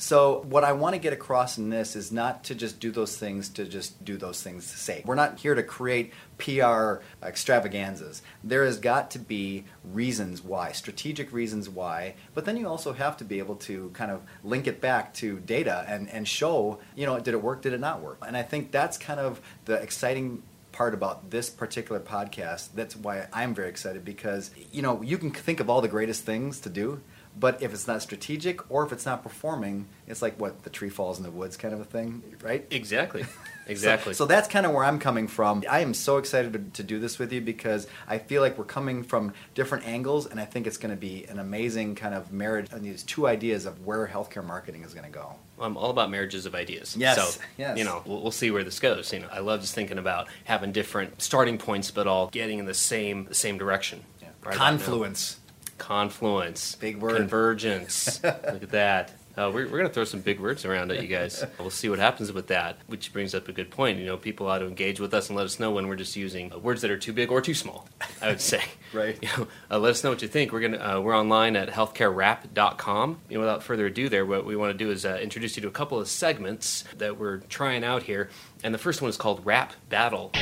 So 0.00 0.44
what 0.48 0.62
I 0.62 0.74
want 0.74 0.94
to 0.94 1.00
get 1.00 1.12
across 1.12 1.58
in 1.58 1.70
this 1.70 1.96
is 1.96 2.12
not 2.12 2.44
to 2.44 2.54
just 2.54 2.78
do 2.78 2.92
those 2.92 3.16
things 3.16 3.48
to 3.50 3.64
just 3.64 4.04
do 4.04 4.16
those 4.16 4.40
things 4.40 4.64
sake. 4.64 5.04
We're 5.04 5.16
not 5.16 5.40
here 5.40 5.56
to 5.56 5.62
create 5.64 6.12
PR 6.38 6.98
extravaganzas. 7.20 8.22
There 8.44 8.64
has 8.64 8.78
got 8.78 9.10
to 9.12 9.18
be 9.18 9.64
reasons 9.82 10.40
why, 10.40 10.70
strategic 10.70 11.32
reasons 11.32 11.68
why, 11.68 12.14
but 12.32 12.44
then 12.44 12.56
you 12.56 12.68
also 12.68 12.92
have 12.92 13.16
to 13.16 13.24
be 13.24 13.40
able 13.40 13.56
to 13.56 13.90
kind 13.92 14.12
of 14.12 14.22
link 14.44 14.68
it 14.68 14.80
back 14.80 15.14
to 15.14 15.40
data 15.40 15.84
and, 15.88 16.08
and 16.10 16.28
show, 16.28 16.78
you 16.94 17.04
know, 17.04 17.18
did 17.18 17.34
it 17.34 17.42
work, 17.42 17.62
did 17.62 17.72
it 17.72 17.80
not 17.80 18.00
work? 18.00 18.18
And 18.24 18.36
I 18.36 18.44
think 18.44 18.70
that's 18.70 18.98
kind 18.98 19.18
of 19.18 19.40
the 19.64 19.74
exciting 19.74 20.44
part 20.70 20.94
about 20.94 21.30
this 21.30 21.50
particular 21.50 22.00
podcast. 22.00 22.68
That's 22.72 22.94
why 22.94 23.26
I'm 23.32 23.52
very 23.52 23.68
excited 23.68 24.04
because, 24.04 24.52
you 24.70 24.80
know, 24.80 25.02
you 25.02 25.18
can 25.18 25.32
think 25.32 25.58
of 25.58 25.68
all 25.68 25.80
the 25.80 25.88
greatest 25.88 26.24
things 26.24 26.60
to 26.60 26.68
do, 26.68 27.00
but 27.38 27.62
if 27.62 27.72
it's 27.72 27.86
not 27.86 28.02
strategic 28.02 28.70
or 28.70 28.84
if 28.84 28.92
it's 28.92 29.06
not 29.06 29.22
performing, 29.22 29.86
it's 30.06 30.22
like 30.22 30.38
what 30.40 30.62
the 30.62 30.70
tree 30.70 30.88
falls 30.88 31.18
in 31.18 31.24
the 31.24 31.30
woods 31.30 31.56
kind 31.56 31.74
of 31.74 31.80
a 31.80 31.84
thing, 31.84 32.22
right? 32.42 32.66
Exactly. 32.70 33.24
Exactly. 33.68 34.14
So, 34.14 34.24
so 34.24 34.26
that's 34.26 34.48
kind 34.48 34.64
of 34.64 34.72
where 34.72 34.82
I'm 34.82 34.98
coming 34.98 35.28
from. 35.28 35.62
I 35.68 35.80
am 35.80 35.92
so 35.92 36.16
excited 36.16 36.54
to, 36.54 36.58
to 36.82 36.82
do 36.82 36.98
this 36.98 37.18
with 37.18 37.32
you 37.34 37.42
because 37.42 37.86
I 38.06 38.16
feel 38.16 38.40
like 38.40 38.56
we're 38.56 38.64
coming 38.64 39.02
from 39.02 39.34
different 39.54 39.86
angles, 39.86 40.24
and 40.24 40.40
I 40.40 40.46
think 40.46 40.66
it's 40.66 40.78
going 40.78 40.94
to 40.94 40.98
be 40.98 41.26
an 41.26 41.38
amazing 41.38 41.94
kind 41.94 42.14
of 42.14 42.32
marriage 42.32 42.72
of 42.72 42.82
these 42.82 43.02
two 43.02 43.26
ideas 43.26 43.66
of 43.66 43.84
where 43.84 44.06
healthcare 44.06 44.42
marketing 44.42 44.84
is 44.84 44.94
going 44.94 45.04
to 45.04 45.12
go. 45.12 45.34
I'm 45.60 45.76
all 45.76 45.90
about 45.90 46.10
marriages 46.10 46.46
of 46.46 46.54
ideas. 46.54 46.96
Yes, 46.98 47.34
So, 47.34 47.42
yes. 47.58 47.76
you 47.76 47.84
know, 47.84 48.02
we'll, 48.06 48.22
we'll 48.22 48.30
see 48.30 48.50
where 48.50 48.64
this 48.64 48.80
goes. 48.80 49.12
You 49.12 49.20
know, 49.20 49.28
I 49.30 49.40
love 49.40 49.60
just 49.60 49.74
thinking 49.74 49.98
about 49.98 50.28
having 50.44 50.72
different 50.72 51.20
starting 51.20 51.58
points, 51.58 51.90
but 51.90 52.06
all 52.06 52.28
getting 52.28 52.60
in 52.60 52.64
the 52.64 52.72
same 52.72 53.26
the 53.26 53.34
same 53.34 53.58
direction. 53.58 54.02
Right. 54.44 54.54
Confluence. 54.54 55.37
Confluence. 55.78 56.74
Big 56.76 56.98
word. 56.98 57.16
Convergence. 57.16 58.22
Look 58.24 58.62
at 58.62 58.70
that. 58.70 59.12
Uh, 59.38 59.52
we're, 59.54 59.66
we're 59.66 59.78
going 59.78 59.86
to 59.86 59.92
throw 59.92 60.02
some 60.02 60.20
big 60.20 60.40
words 60.40 60.64
around 60.64 60.90
at 60.90 61.00
you 61.00 61.06
guys. 61.06 61.44
We'll 61.60 61.70
see 61.70 61.88
what 61.88 62.00
happens 62.00 62.32
with 62.32 62.48
that, 62.48 62.76
which 62.88 63.12
brings 63.12 63.36
up 63.36 63.46
a 63.46 63.52
good 63.52 63.70
point. 63.70 64.00
You 64.00 64.06
know, 64.06 64.16
people 64.16 64.48
ought 64.48 64.58
to 64.58 64.66
engage 64.66 64.98
with 64.98 65.14
us 65.14 65.28
and 65.28 65.36
let 65.36 65.46
us 65.46 65.60
know 65.60 65.70
when 65.70 65.86
we're 65.86 65.94
just 65.94 66.16
using 66.16 66.50
words 66.60 66.82
that 66.82 66.90
are 66.90 66.98
too 66.98 67.12
big 67.12 67.30
or 67.30 67.40
too 67.40 67.54
small. 67.54 67.88
I 68.20 68.30
would 68.30 68.40
say. 68.40 68.62
right. 68.92 69.16
You 69.22 69.28
know, 69.36 69.48
uh, 69.70 69.78
let 69.78 69.90
us 69.90 70.02
know 70.02 70.10
what 70.10 70.22
you 70.22 70.28
think. 70.28 70.52
We're 70.52 70.60
gonna 70.60 70.96
uh, 70.96 71.00
we're 71.00 71.16
online 71.16 71.54
at 71.54 71.68
healthcarerap.com. 71.68 73.18
You 73.28 73.34
know, 73.34 73.40
without 73.40 73.62
further 73.62 73.86
ado, 73.86 74.08
there 74.08 74.26
what 74.26 74.44
we 74.44 74.56
want 74.56 74.76
to 74.76 74.84
do 74.84 74.90
is 74.90 75.06
uh, 75.06 75.20
introduce 75.22 75.56
you 75.56 75.62
to 75.62 75.68
a 75.68 75.72
couple 75.72 76.00
of 76.00 76.08
segments 76.08 76.82
that 76.96 77.16
we're 77.16 77.38
trying 77.38 77.84
out 77.84 78.02
here, 78.02 78.30
and 78.64 78.74
the 78.74 78.78
first 78.78 79.00
one 79.00 79.08
is 79.08 79.16
called 79.16 79.46
Rap 79.46 79.72
Battle. 79.88 80.32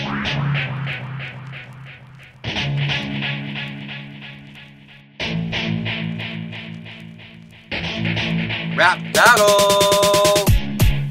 Rap 8.77 9.01
battle. 9.15 10.45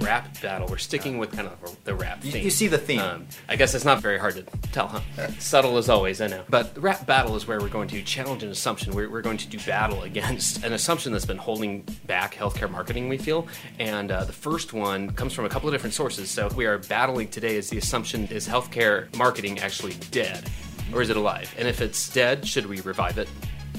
Rap 0.05 0.39
Battle. 0.39 0.67
We're 0.69 0.77
sticking 0.77 1.17
with 1.17 1.31
kind 1.31 1.48
of 1.48 1.84
the 1.84 1.95
rap 1.95 2.24
You, 2.24 2.31
theme. 2.31 2.43
you 2.43 2.51
see 2.51 2.67
the 2.67 2.77
theme. 2.77 3.00
Um, 3.00 3.27
I 3.50 3.55
guess 3.55 3.74
it's 3.74 3.84
not 3.86 4.01
very 4.01 4.19
hard 4.19 4.36
to 4.36 4.43
tell, 4.72 4.88
huh? 4.88 5.01
Subtle 5.39 5.77
as 5.77 5.89
always, 5.89 6.22
I 6.22 6.27
know. 6.27 6.43
But 6.48 6.77
rap 6.79 7.07
battle 7.07 7.36
is 7.36 7.48
where 7.48 7.60
we're 7.60 7.69
going 7.69 7.88
to 7.88 8.03
challenge 8.03 8.43
an 8.43 8.51
assumption. 8.51 8.93
We're, 8.93 9.10
we're 9.10 9.24
going 9.24 9.38
to 9.38 9.48
do 9.48 9.57
battle 9.65 10.03
against 10.03 10.63
an 10.63 10.74
assumption 10.74 11.12
that's 11.12 11.25
been 11.25 11.39
holding 11.39 11.81
back 12.05 12.36
healthcare 12.36 12.69
marketing, 12.69 13.10
we 13.10 13.17
feel. 13.17 13.48
And 13.79 14.12
uh, 14.12 14.25
the 14.25 14.34
first 14.34 14.74
one 14.74 15.10
comes 15.12 15.34
from 15.34 15.45
a 15.45 15.50
couple 15.50 15.67
of 15.67 15.74
different 15.74 15.95
sources. 15.95 16.29
So 16.29 16.50
we 16.50 16.67
are 16.67 16.77
battling 16.77 17.29
today 17.29 17.55
is 17.55 17.72
the 17.72 17.79
assumption 17.79 18.27
is 18.27 18.48
healthcare 18.48 19.13
marketing 19.17 19.57
actually 19.60 19.95
dead? 20.12 20.48
Or 20.93 21.01
is 21.01 21.10
it 21.10 21.17
alive? 21.17 21.51
And 21.57 21.67
if 21.67 21.81
it's 21.81 22.10
dead, 22.10 22.48
should 22.48 22.67
we 22.67 22.79
revive 22.81 23.17
it? 23.17 23.27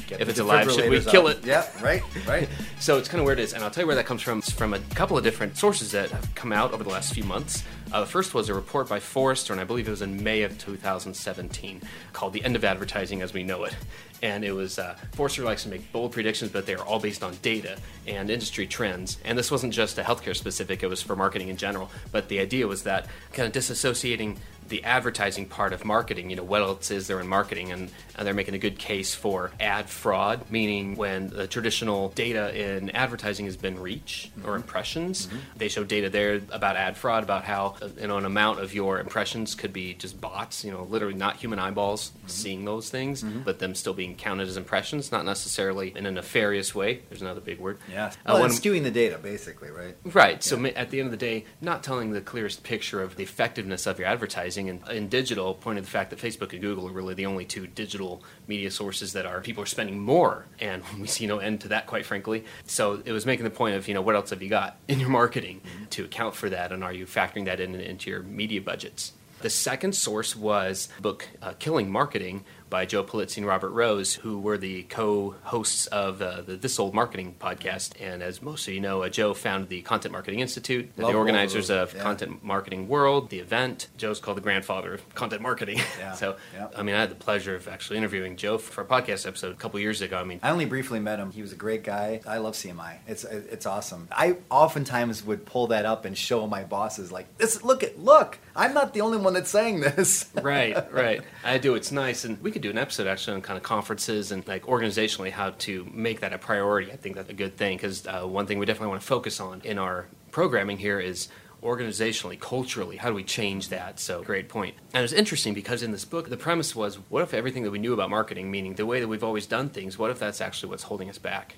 Get 0.06 0.20
if 0.20 0.26
the 0.26 0.30
it's 0.30 0.40
alive, 0.40 0.70
should 0.70 0.88
we 0.88 1.00
kill 1.00 1.26
out. 1.26 1.38
it? 1.38 1.44
Yeah, 1.44 1.66
right, 1.82 2.02
right. 2.26 2.48
So 2.78 2.98
it's 2.98 3.08
kind 3.08 3.20
of 3.20 3.24
where 3.24 3.32
it 3.32 3.40
is, 3.40 3.54
and 3.54 3.64
I'll 3.64 3.70
tell 3.70 3.82
you 3.82 3.86
where 3.86 3.96
that 3.96 4.04
comes 4.04 4.20
from. 4.20 4.38
It's 4.38 4.50
from 4.52 4.74
a 4.74 4.78
couple 4.94 5.16
of 5.16 5.24
different 5.24 5.56
sources 5.56 5.92
that 5.92 6.10
have 6.10 6.34
come 6.34 6.52
out 6.52 6.72
over 6.72 6.84
the 6.84 6.90
last 6.90 7.14
few 7.14 7.24
months. 7.24 7.64
Uh, 7.90 8.00
the 8.00 8.06
first 8.06 8.34
was 8.34 8.50
a 8.50 8.54
report 8.54 8.86
by 8.86 9.00
Forrester, 9.00 9.54
and 9.54 9.60
I 9.60 9.64
believe 9.64 9.88
it 9.88 9.90
was 9.90 10.02
in 10.02 10.22
May 10.22 10.42
of 10.42 10.58
2017, 10.58 11.80
called 12.12 12.34
"The 12.34 12.44
End 12.44 12.54
of 12.54 12.64
Advertising 12.64 13.22
as 13.22 13.32
We 13.32 13.42
Know 13.42 13.64
It." 13.64 13.74
And 14.22 14.44
it 14.44 14.52
was 14.52 14.78
uh, 14.78 14.96
Forrester 15.12 15.42
likes 15.42 15.62
to 15.62 15.68
make 15.70 15.90
bold 15.90 16.12
predictions, 16.12 16.50
but 16.50 16.66
they 16.66 16.74
are 16.74 16.84
all 16.84 17.00
based 17.00 17.22
on 17.22 17.34
data 17.42 17.78
and 18.06 18.28
industry 18.28 18.66
trends. 18.66 19.18
And 19.24 19.38
this 19.38 19.50
wasn't 19.50 19.72
just 19.72 19.98
a 19.98 20.02
healthcare 20.02 20.36
specific; 20.36 20.82
it 20.82 20.88
was 20.88 21.02
for 21.02 21.16
marketing 21.16 21.48
in 21.48 21.56
general. 21.56 21.90
But 22.12 22.28
the 22.28 22.40
idea 22.40 22.66
was 22.66 22.82
that 22.82 23.06
kind 23.32 23.46
of 23.46 23.52
disassociating 23.62 24.36
the 24.68 24.82
advertising 24.84 25.46
part 25.46 25.72
of 25.72 25.84
marketing, 25.84 26.30
you 26.30 26.36
know, 26.36 26.42
what 26.42 26.62
else 26.62 26.90
is 26.90 27.06
there 27.06 27.20
in 27.20 27.26
marketing? 27.28 27.72
And, 27.72 27.90
and 28.16 28.26
they're 28.26 28.34
making 28.34 28.54
a 28.54 28.58
good 28.58 28.78
case 28.78 29.14
for 29.14 29.50
ad 29.60 29.88
fraud, 29.88 30.50
meaning 30.50 30.96
when 30.96 31.28
the 31.28 31.46
traditional 31.46 32.08
data 32.10 32.54
in 32.58 32.90
advertising 32.90 33.46
has 33.46 33.56
been 33.56 33.78
reach 33.78 34.30
or 34.44 34.56
impressions, 34.56 35.28
they 35.56 35.68
show 35.68 35.84
data 35.84 36.08
there 36.10 36.40
about 36.50 36.76
ad 36.76 36.96
fraud, 36.96 37.22
about 37.22 37.44
how, 37.44 37.76
uh, 37.82 37.88
you 38.00 38.06
know, 38.06 38.16
an 38.16 38.24
amount 38.24 38.60
of 38.60 38.74
your 38.74 38.98
impressions 39.00 39.54
could 39.54 39.72
be 39.72 39.94
just 39.94 40.20
bots, 40.20 40.64
you 40.64 40.70
know, 40.72 40.84
literally 40.84 41.14
not 41.14 41.36
human 41.36 41.58
eyeballs 41.58 42.12
seeing 42.26 42.64
those 42.64 42.88
things, 42.88 43.22
but 43.22 43.58
them 43.58 43.74
still 43.74 43.94
being 43.94 44.14
counted 44.16 44.48
as 44.48 44.56
impressions, 44.56 45.12
not 45.12 45.24
necessarily 45.24 45.92
in 45.94 46.06
a 46.06 46.10
nefarious 46.10 46.74
way. 46.74 47.00
There's 47.08 47.22
another 47.22 47.40
big 47.40 47.58
word. 47.60 47.78
Yeah. 47.92 48.06
Uh, 48.06 48.10
Well, 48.32 48.40
when- 48.42 48.50
it's 48.50 48.60
skewing 48.60 48.82
the 48.82 48.90
data, 48.90 49.18
basically, 49.18 49.70
right? 49.70 49.96
Right. 50.04 50.42
So 50.42 50.64
at 50.64 50.90
the 50.90 51.00
end 51.00 51.06
of 51.08 51.10
the 51.10 51.16
day, 51.18 51.44
not 51.60 51.82
telling 51.82 52.12
the 52.12 52.20
clearest 52.20 52.62
picture 52.62 53.02
of 53.02 53.16
the 53.16 53.22
effectiveness 53.22 53.86
of 53.86 53.98
your 53.98 54.08
advertising, 54.08 54.55
and 54.56 54.86
in 54.88 55.08
digital, 55.08 55.54
pointing 55.54 55.84
to 55.84 55.86
the 55.86 55.90
fact 55.90 56.10
that 56.10 56.18
Facebook 56.18 56.52
and 56.52 56.60
Google 56.60 56.88
are 56.88 56.92
really 56.92 57.14
the 57.14 57.26
only 57.26 57.44
two 57.44 57.66
digital 57.66 58.22
media 58.46 58.70
sources 58.70 59.12
that 59.12 59.26
are 59.26 59.40
people 59.40 59.62
are 59.62 59.66
spending 59.66 59.98
more, 59.98 60.46
and 60.60 60.82
we 61.00 61.06
see 61.06 61.26
no 61.26 61.38
end 61.38 61.60
to 61.62 61.68
that, 61.68 61.86
quite 61.86 62.06
frankly. 62.06 62.44
So 62.66 63.02
it 63.04 63.12
was 63.12 63.26
making 63.26 63.44
the 63.44 63.50
point 63.50 63.76
of 63.76 63.88
you 63.88 63.94
know 63.94 64.02
what 64.02 64.14
else 64.14 64.30
have 64.30 64.42
you 64.42 64.48
got 64.48 64.76
in 64.88 65.00
your 65.00 65.10
marketing 65.10 65.60
to 65.90 66.04
account 66.04 66.34
for 66.34 66.50
that, 66.50 66.72
and 66.72 66.82
are 66.82 66.92
you 66.92 67.06
factoring 67.06 67.44
that 67.46 67.60
in 67.60 67.74
into 67.74 68.10
your 68.10 68.22
media 68.22 68.60
budgets? 68.60 69.12
The 69.40 69.50
second 69.50 69.94
source 69.94 70.34
was 70.34 70.88
book 71.00 71.28
uh, 71.42 71.52
Killing 71.58 71.90
Marketing 71.90 72.44
by 72.68 72.86
Joe 72.86 73.04
Pulizzi 73.04 73.38
and 73.38 73.46
Robert 73.46 73.70
Rose, 73.70 74.14
who 74.14 74.38
were 74.38 74.58
the 74.58 74.82
co-hosts 74.84 75.86
of 75.88 76.20
uh, 76.20 76.42
the 76.42 76.56
This 76.56 76.78
Old 76.78 76.94
Marketing 76.94 77.34
podcast. 77.40 77.92
And 78.00 78.22
as 78.22 78.42
most 78.42 78.66
of 78.66 78.74
you 78.74 78.80
know, 78.80 79.02
uh, 79.02 79.08
Joe 79.08 79.34
founded 79.34 79.68
the 79.68 79.82
Content 79.82 80.12
Marketing 80.12 80.40
Institute, 80.40 80.90
Love 80.96 81.12
the 81.12 81.18
organizers 81.18 81.70
of 81.70 81.94
yeah. 81.94 82.02
Content 82.02 82.42
Marketing 82.42 82.88
World, 82.88 83.30
the 83.30 83.38
event. 83.38 83.88
Joe's 83.96 84.20
called 84.20 84.36
the 84.36 84.42
grandfather 84.42 84.94
of 84.94 85.14
content 85.14 85.42
marketing. 85.42 85.80
Yeah, 85.98 86.12
so, 86.14 86.36
yeah. 86.54 86.68
I 86.76 86.82
mean, 86.82 86.94
I 86.94 87.00
had 87.00 87.10
the 87.10 87.14
pleasure 87.14 87.54
of 87.54 87.68
actually 87.68 87.98
interviewing 87.98 88.36
Joe 88.36 88.58
for 88.58 88.82
a 88.82 88.84
podcast 88.84 89.26
episode 89.26 89.52
a 89.52 89.56
couple 89.56 89.78
years 89.80 90.02
ago. 90.02 90.18
I 90.18 90.24
mean, 90.24 90.40
I 90.42 90.50
only 90.50 90.64
briefly 90.64 90.98
met 91.00 91.18
him. 91.18 91.30
He 91.30 91.42
was 91.42 91.52
a 91.52 91.56
great 91.56 91.84
guy. 91.84 92.20
I 92.26 92.38
love 92.38 92.54
CMI. 92.54 92.98
It's 93.06 93.24
it's 93.24 93.66
awesome. 93.66 94.08
I 94.10 94.36
oftentimes 94.50 95.24
would 95.24 95.46
pull 95.46 95.68
that 95.68 95.84
up 95.84 96.04
and 96.04 96.16
show 96.16 96.46
my 96.46 96.64
bosses 96.64 97.12
like, 97.12 97.38
"This 97.38 97.62
look 97.62 97.82
at 97.82 97.98
look. 97.98 98.38
I'm 98.54 98.74
not 98.74 98.94
the 98.94 99.02
only 99.02 99.18
one 99.18 99.34
that's 99.34 99.50
saying 99.50 99.80
this." 99.80 100.30
right, 100.34 100.92
right. 100.92 101.22
I 101.44 101.58
do. 101.58 101.74
It's 101.74 101.92
nice, 101.92 102.24
and 102.24 102.40
we 102.42 102.50
could 102.56 102.62
do 102.62 102.70
an 102.70 102.78
episode 102.78 103.06
actually 103.06 103.34
on 103.34 103.42
kind 103.42 103.58
of 103.58 103.62
conferences 103.62 104.32
and 104.32 104.46
like 104.48 104.64
organizationally 104.64 105.30
how 105.30 105.50
to 105.50 105.86
make 105.92 106.20
that 106.20 106.32
a 106.32 106.38
priority. 106.38 106.90
I 106.90 106.96
think 106.96 107.16
that's 107.16 107.28
a 107.28 107.34
good 107.34 107.56
thing 107.58 107.76
because 107.76 108.06
uh, 108.06 108.22
one 108.22 108.46
thing 108.46 108.58
we 108.58 108.64
definitely 108.64 108.88
want 108.88 109.02
to 109.02 109.06
focus 109.06 109.40
on 109.40 109.60
in 109.62 109.78
our 109.78 110.06
programming 110.30 110.78
here 110.78 110.98
is 110.98 111.28
organizationally, 111.62 112.40
culturally, 112.40 112.96
how 112.96 113.10
do 113.10 113.14
we 113.14 113.24
change 113.24 113.68
that? 113.68 114.00
So, 114.00 114.22
great 114.22 114.48
point. 114.48 114.74
And 114.94 115.04
it's 115.04 115.12
interesting 115.12 115.52
because 115.52 115.82
in 115.82 115.90
this 115.90 116.06
book, 116.06 116.30
the 116.30 116.36
premise 116.38 116.74
was 116.74 116.96
what 117.10 117.22
if 117.22 117.34
everything 117.34 117.62
that 117.64 117.70
we 117.70 117.78
knew 117.78 117.92
about 117.92 118.08
marketing, 118.08 118.50
meaning 118.50 118.74
the 118.74 118.86
way 118.86 119.00
that 119.00 119.08
we've 119.08 119.24
always 119.24 119.46
done 119.46 119.68
things, 119.68 119.98
what 119.98 120.10
if 120.10 120.18
that's 120.18 120.40
actually 120.40 120.70
what's 120.70 120.84
holding 120.84 121.10
us 121.10 121.18
back? 121.18 121.56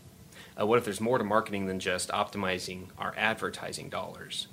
Uh, 0.60 0.66
what 0.66 0.78
if 0.78 0.84
there's 0.84 1.00
more 1.00 1.18
to 1.18 1.24
marketing 1.24 1.66
than 1.66 1.78
just 1.78 2.08
optimizing 2.08 2.86
our 2.98 3.14
advertising 3.16 3.88
dollars? 3.88 4.48